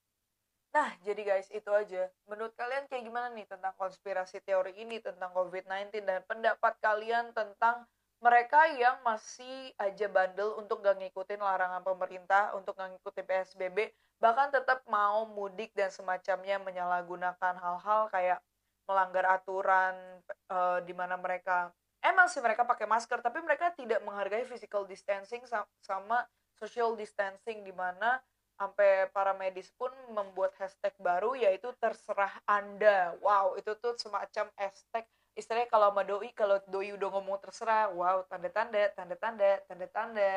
Nah, 0.73 0.89
jadi 1.05 1.21
guys, 1.21 1.53
itu 1.53 1.69
aja. 1.69 2.09
Menurut 2.25 2.57
kalian 2.57 2.89
kayak 2.89 3.05
gimana 3.05 3.29
nih 3.37 3.45
tentang 3.45 3.77
konspirasi 3.77 4.41
teori 4.41 4.73
ini, 4.81 5.05
tentang 5.05 5.29
COVID-19, 5.37 6.01
dan 6.01 6.25
pendapat 6.25 6.81
kalian 6.81 7.37
tentang 7.37 7.85
mereka 8.23 8.71
yang 8.79 9.03
masih 9.03 9.75
aja 9.83 10.07
bandel 10.07 10.55
untuk 10.55 10.79
gak 10.79 10.95
ngikutin 11.03 11.43
larangan 11.43 11.83
pemerintah 11.83 12.55
untuk 12.55 12.79
gak 12.79 12.95
ngikutin 12.95 13.27
PSBB 13.27 13.91
bahkan 14.23 14.55
tetap 14.55 14.87
mau 14.87 15.27
mudik 15.27 15.75
dan 15.75 15.91
semacamnya 15.91 16.63
menyalahgunakan 16.63 17.55
hal-hal 17.59 18.07
kayak 18.15 18.39
melanggar 18.87 19.27
aturan 19.27 20.23
e, 20.47 20.59
di 20.87 20.95
mana 20.95 21.19
mereka 21.19 21.75
emang 21.99 22.31
sih 22.31 22.39
mereka 22.39 22.63
pakai 22.63 22.87
masker 22.87 23.19
tapi 23.19 23.43
mereka 23.43 23.75
tidak 23.75 23.99
menghargai 24.07 24.47
physical 24.47 24.87
distancing 24.87 25.43
sama 25.83 26.23
social 26.55 26.95
distancing 26.95 27.67
di 27.67 27.75
mana 27.75 28.23
sampai 28.55 29.11
para 29.11 29.35
medis 29.35 29.75
pun 29.75 29.91
membuat 30.15 30.55
hashtag 30.55 30.95
baru 31.03 31.35
yaitu 31.35 31.75
terserah 31.83 32.31
anda. 32.47 33.19
Wow 33.19 33.59
itu 33.59 33.75
tuh 33.83 33.99
semacam 33.99 34.47
hashtag 34.55 35.03
istilahnya 35.33 35.69
kalau 35.73 35.93
sama 35.93 36.03
doi 36.05 36.29
kalau 36.37 36.61
doi 36.69 36.93
udah 36.93 37.09
ngomong 37.09 37.41
terserah 37.41 37.89
wow 37.93 38.21
tanda 38.29 38.53
tanda 38.53 38.93
tanda 38.93 39.17
tanda 39.17 39.51
tanda 39.65 39.87
tanda 39.89 40.33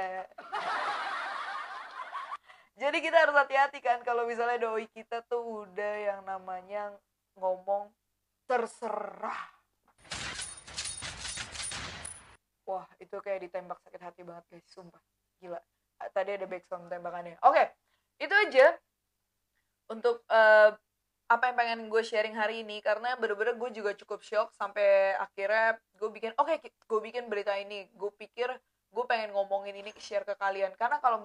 jadi 2.81 2.97
kita 3.03 3.17
harus 3.27 3.35
hati-hati 3.35 3.79
kan 3.83 3.99
kalau 4.07 4.23
misalnya 4.23 4.59
doi 4.59 4.87
kita 4.91 5.23
tuh 5.27 5.67
udah 5.67 5.93
yang 5.99 6.21
namanya 6.23 6.95
ngomong 7.35 7.91
terserah. 8.45 9.41
Wah 12.65 12.87
itu 12.97 13.13
kayak 13.21 13.45
ditembak 13.45 13.77
sakit 13.85 14.01
hati 14.01 14.21
banget 14.25 14.45
guys 14.49 14.65
sumpah. 14.73 15.01
Gila. 15.37 15.59
Tadi 16.11 16.31
ada 16.33 16.45
backsound 16.49 16.89
tembakannya. 16.89 17.37
Oke 17.45 17.73
itu 18.15 18.31
aja 18.31 18.71
untuk 19.91 20.23
uh, 20.31 20.71
apa 21.25 21.49
yang 21.49 21.57
pengen 21.57 21.79
gue 21.89 22.03
sharing 22.05 22.37
hari 22.37 22.61
ini 22.61 22.79
karena 22.85 23.17
bener-bener 23.17 23.57
gue 23.57 23.69
juga 23.81 23.97
cukup 23.97 24.21
shock 24.21 24.53
sampai 24.53 25.17
akhirnya 25.17 25.81
gue 25.97 26.09
bikin 26.13 26.37
oke 26.37 26.53
okay, 26.61 26.69
gue 26.69 26.99
bikin 27.01 27.25
berita 27.31 27.57
ini. 27.57 27.89
Gue 27.97 28.13
pikir 28.13 28.49
gue 28.95 29.05
pengen 29.09 29.33
ngomongin 29.33 29.73
ini 29.75 29.91
share 29.97 30.23
ke 30.23 30.37
kalian. 30.37 30.71
Karena 30.77 31.01
kalau 31.01 31.19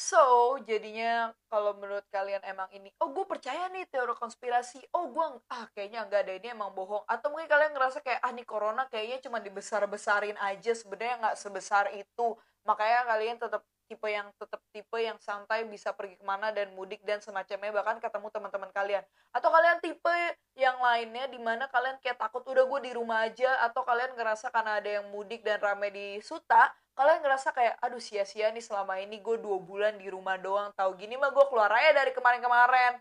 So, 0.00 0.56
jadinya 0.64 1.28
kalau 1.52 1.76
menurut 1.76 2.08
kalian 2.08 2.40
emang 2.48 2.72
ini, 2.72 2.88
oh 3.04 3.12
gue 3.12 3.20
percaya 3.28 3.68
nih 3.68 3.84
teori 3.84 4.16
konspirasi, 4.16 4.80
oh 4.96 5.12
gue 5.12 5.26
ah 5.52 5.68
kayaknya 5.76 6.08
enggak 6.08 6.24
ada 6.24 6.40
ini 6.40 6.56
emang 6.56 6.72
bohong, 6.72 7.04
atau 7.04 7.28
mungkin 7.28 7.44
kalian 7.52 7.76
ngerasa 7.76 8.00
kayak 8.00 8.24
ah 8.24 8.32
nih 8.32 8.48
corona 8.48 8.88
kayaknya 8.88 9.20
cuma 9.28 9.44
dibesar-besarin 9.44 10.40
aja, 10.40 10.72
sebenarnya 10.72 11.20
nggak 11.20 11.36
sebesar 11.36 11.92
itu, 11.92 12.32
makanya 12.64 13.12
kalian 13.12 13.36
tetap 13.44 13.60
tipe 13.90 14.06
yang 14.06 14.30
tetap 14.38 14.62
tipe 14.70 14.98
yang 15.02 15.18
santai 15.18 15.66
bisa 15.66 15.90
pergi 15.90 16.14
ke 16.14 16.22
mana 16.22 16.54
dan 16.54 16.70
mudik 16.78 17.02
dan 17.02 17.18
semacamnya 17.18 17.74
bahkan 17.74 17.98
ketemu 17.98 18.30
teman-teman 18.30 18.70
kalian. 18.70 19.02
Atau 19.34 19.50
kalian 19.50 19.82
tipe 19.82 20.18
yang 20.54 20.78
lainnya 20.78 21.26
di 21.26 21.42
mana 21.42 21.66
kalian 21.66 21.98
kayak 21.98 22.22
takut 22.22 22.46
udah 22.46 22.62
gue 22.62 22.80
di 22.86 22.92
rumah 22.94 23.26
aja 23.26 23.66
atau 23.66 23.82
kalian 23.82 24.14
ngerasa 24.14 24.54
karena 24.54 24.78
ada 24.78 25.02
yang 25.02 25.10
mudik 25.10 25.42
dan 25.42 25.58
rame 25.58 25.90
di 25.90 26.22
Suta 26.22 26.70
kalian 26.94 27.24
ngerasa 27.24 27.56
kayak 27.56 27.80
aduh 27.80 28.02
sia-sia 28.02 28.52
nih 28.52 28.60
selama 28.60 29.00
ini 29.00 29.24
gue 29.24 29.40
dua 29.40 29.56
bulan 29.56 29.96
di 29.96 30.12
rumah 30.12 30.36
doang 30.36 30.68
tahu 30.76 31.00
gini 31.00 31.16
mah 31.16 31.32
gue 31.32 31.44
keluar 31.48 31.72
aja 31.72 31.96
dari 31.96 32.14
kemarin-kemarin. 32.14 33.00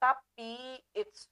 Tapi 0.00 0.80
it's 0.96 1.28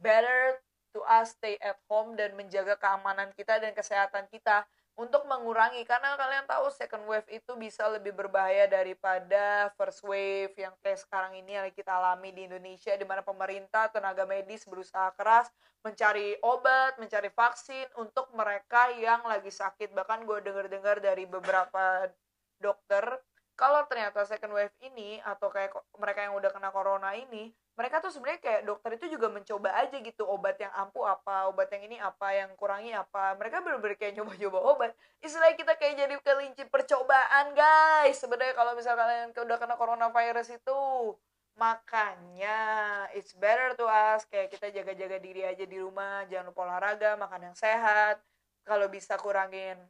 better 0.00 0.58
to 0.96 1.00
us 1.06 1.36
stay 1.36 1.60
at 1.60 1.78
home 1.86 2.16
dan 2.16 2.32
menjaga 2.34 2.76
keamanan 2.80 3.30
kita 3.36 3.60
dan 3.60 3.72
kesehatan 3.72 4.24
kita 4.28 4.66
untuk 4.92 5.24
mengurangi 5.24 5.88
karena 5.88 6.14
kalian 6.20 6.44
tahu 6.44 6.68
second 6.68 7.08
wave 7.08 7.24
itu 7.32 7.56
bisa 7.56 7.88
lebih 7.88 8.12
berbahaya 8.12 8.68
daripada 8.68 9.72
first 9.80 10.04
wave 10.04 10.52
yang 10.52 10.76
kayak 10.84 11.00
sekarang 11.00 11.32
ini 11.40 11.56
yang 11.56 11.64
kita 11.72 11.96
alami 11.96 12.28
di 12.28 12.44
Indonesia 12.44 12.92
di 12.92 13.06
mana 13.08 13.24
pemerintah 13.24 13.88
tenaga 13.88 14.28
medis 14.28 14.68
berusaha 14.68 15.08
keras 15.16 15.48
mencari 15.82 16.36
obat, 16.44 17.00
mencari 17.00 17.32
vaksin 17.32 17.88
untuk 17.98 18.30
mereka 18.36 18.92
yang 18.94 19.24
lagi 19.26 19.50
sakit. 19.50 19.90
Bahkan 19.90 20.28
gue 20.28 20.38
dengar-dengar 20.44 21.02
dari 21.02 21.26
beberapa 21.26 22.06
dokter 22.60 23.18
kalau 23.58 23.84
ternyata 23.88 24.24
second 24.24 24.54
wave 24.54 24.76
ini 24.80 25.18
atau 25.24 25.52
kayak 25.52 25.72
mereka 25.98 26.24
yang 26.24 26.34
udah 26.36 26.50
kena 26.52 26.70
corona 26.72 27.12
ini 27.16 27.52
mereka 27.72 28.04
tuh 28.04 28.12
sebenarnya 28.12 28.40
kayak 28.44 28.62
dokter 28.68 29.00
itu 29.00 29.16
juga 29.16 29.32
mencoba 29.32 29.72
aja 29.80 29.96
gitu 29.96 30.28
obat 30.28 30.60
yang 30.60 30.68
ampuh 30.76 31.08
apa 31.08 31.48
obat 31.48 31.72
yang 31.72 31.88
ini 31.88 31.96
apa 31.96 32.28
yang 32.36 32.52
kurangi 32.52 32.92
apa. 32.92 33.32
Mereka 33.40 33.64
bener-bener 33.64 33.96
kayak 33.96 34.12
nyoba-nyoba 34.20 34.58
obat. 34.60 34.90
Istilahnya 35.24 35.56
kita 35.56 35.72
kayak 35.80 35.94
jadi 36.04 36.14
kelinci 36.20 36.64
percobaan 36.68 37.56
guys. 37.56 38.20
Sebenarnya 38.20 38.52
kalau 38.52 38.76
misal 38.76 38.92
kalian 38.92 39.32
udah 39.32 39.56
kena 39.56 39.76
coronavirus 39.80 40.60
itu 40.60 40.80
makanya 41.52 42.58
it's 43.12 43.36
better 43.36 43.76
to 43.76 43.84
us 43.84 44.24
kayak 44.28 44.48
kita 44.48 44.72
jaga-jaga 44.72 45.16
diri 45.16 45.48
aja 45.48 45.64
di 45.64 45.80
rumah. 45.80 46.28
Jangan 46.28 46.52
lupa 46.52 46.68
olahraga 46.68 47.16
makan 47.16 47.52
yang 47.52 47.56
sehat. 47.56 48.20
Kalau 48.68 48.84
bisa 48.92 49.16
kurangin 49.16 49.80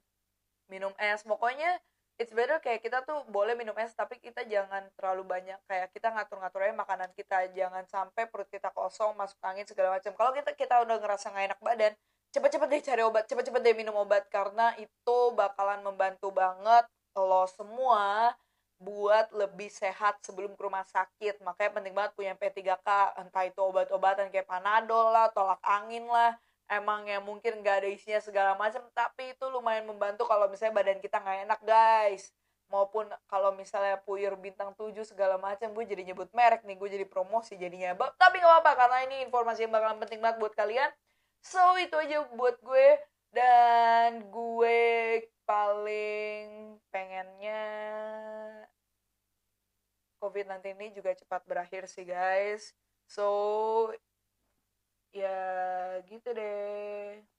minum 0.70 0.94
es. 1.02 1.26
Pokoknya 1.26 1.82
it's 2.20 2.32
better 2.32 2.60
kayak 2.60 2.84
kita 2.84 3.04
tuh 3.04 3.24
boleh 3.28 3.56
minum 3.56 3.74
es 3.80 3.92
tapi 3.96 4.20
kita 4.20 4.44
jangan 4.44 4.84
terlalu 4.96 5.24
banyak 5.24 5.58
kayak 5.64 5.88
kita 5.92 6.12
ngatur-ngatur 6.12 6.64
aja 6.64 6.74
makanan 6.76 7.10
kita. 7.16 7.48
Jangan 7.56 7.84
sampai 7.88 8.28
perut 8.28 8.48
kita 8.52 8.70
kosong 8.72 9.16
masuk 9.16 9.40
angin 9.44 9.64
segala 9.64 9.96
macam. 9.96 10.12
Kalau 10.12 10.32
kita 10.36 10.52
kita 10.52 10.84
udah 10.84 10.96
ngerasa 11.00 11.32
nggak 11.32 11.46
enak 11.52 11.60
badan 11.60 11.92
cepet-cepet 12.32 12.68
deh 12.72 12.80
cari 12.80 13.02
obat 13.04 13.24
cepet-cepet 13.28 13.60
deh 13.60 13.76
minum 13.76 13.92
obat 14.00 14.24
karena 14.32 14.72
itu 14.80 15.18
bakalan 15.36 15.84
membantu 15.84 16.32
banget 16.32 16.88
lo 17.12 17.44
semua 17.44 18.32
buat 18.82 19.30
lebih 19.36 19.70
sehat 19.70 20.18
sebelum 20.26 20.58
ke 20.58 20.62
rumah 20.64 20.82
sakit. 20.82 21.38
Makanya 21.44 21.70
penting 21.76 21.94
banget 21.94 22.12
punya 22.18 22.34
P3K 22.34 22.88
entah 23.20 23.44
itu 23.46 23.60
obat-obatan 23.62 24.32
kayak 24.32 24.48
panadol 24.48 25.12
lah 25.12 25.30
tolak 25.30 25.62
angin 25.62 26.08
lah 26.08 26.34
emang 26.70 27.06
yang 27.08 27.22
mungkin 27.24 27.60
nggak 27.62 27.84
ada 27.84 27.88
isinya 27.90 28.20
segala 28.22 28.52
macam 28.54 28.82
tapi 28.94 29.34
itu 29.34 29.44
lumayan 29.50 29.86
membantu 29.88 30.26
kalau 30.28 30.46
misalnya 30.46 30.78
badan 30.78 30.98
kita 31.02 31.18
nggak 31.18 31.38
enak 31.48 31.60
guys. 31.64 32.34
Maupun 32.72 33.04
kalau 33.28 33.52
misalnya 33.52 34.00
puyer 34.00 34.32
bintang 34.40 34.72
7 34.72 34.96
segala 35.04 35.36
macam 35.36 35.76
gue 35.76 35.84
jadi 35.84 36.08
nyebut 36.08 36.32
merek 36.32 36.64
nih 36.64 36.80
gue 36.80 36.88
jadi 36.88 37.06
promosi 37.08 37.60
jadinya. 37.60 37.92
Tapi 38.16 38.40
nggak 38.40 38.48
apa-apa 38.48 38.72
karena 38.80 38.98
ini 39.04 39.16
informasi 39.28 39.68
yang 39.68 39.72
bakalan 39.76 40.00
penting 40.00 40.24
banget 40.24 40.40
buat 40.40 40.56
kalian. 40.56 40.88
So 41.44 41.60
itu 41.76 41.92
aja 42.00 42.24
buat 42.32 42.56
gue. 42.64 42.88
Dan 43.32 44.28
gue 44.28 44.80
paling 45.44 46.76
pengennya 46.92 47.64
COVID-19 50.20 50.78
ini 50.78 50.88
juga 50.94 51.12
cepat 51.16 51.42
berakhir 51.44 51.90
sih 51.90 52.06
guys. 52.06 52.72
So 53.10 53.92
ya 55.12 55.28
gitu 56.08 56.28
deh. 56.38 57.31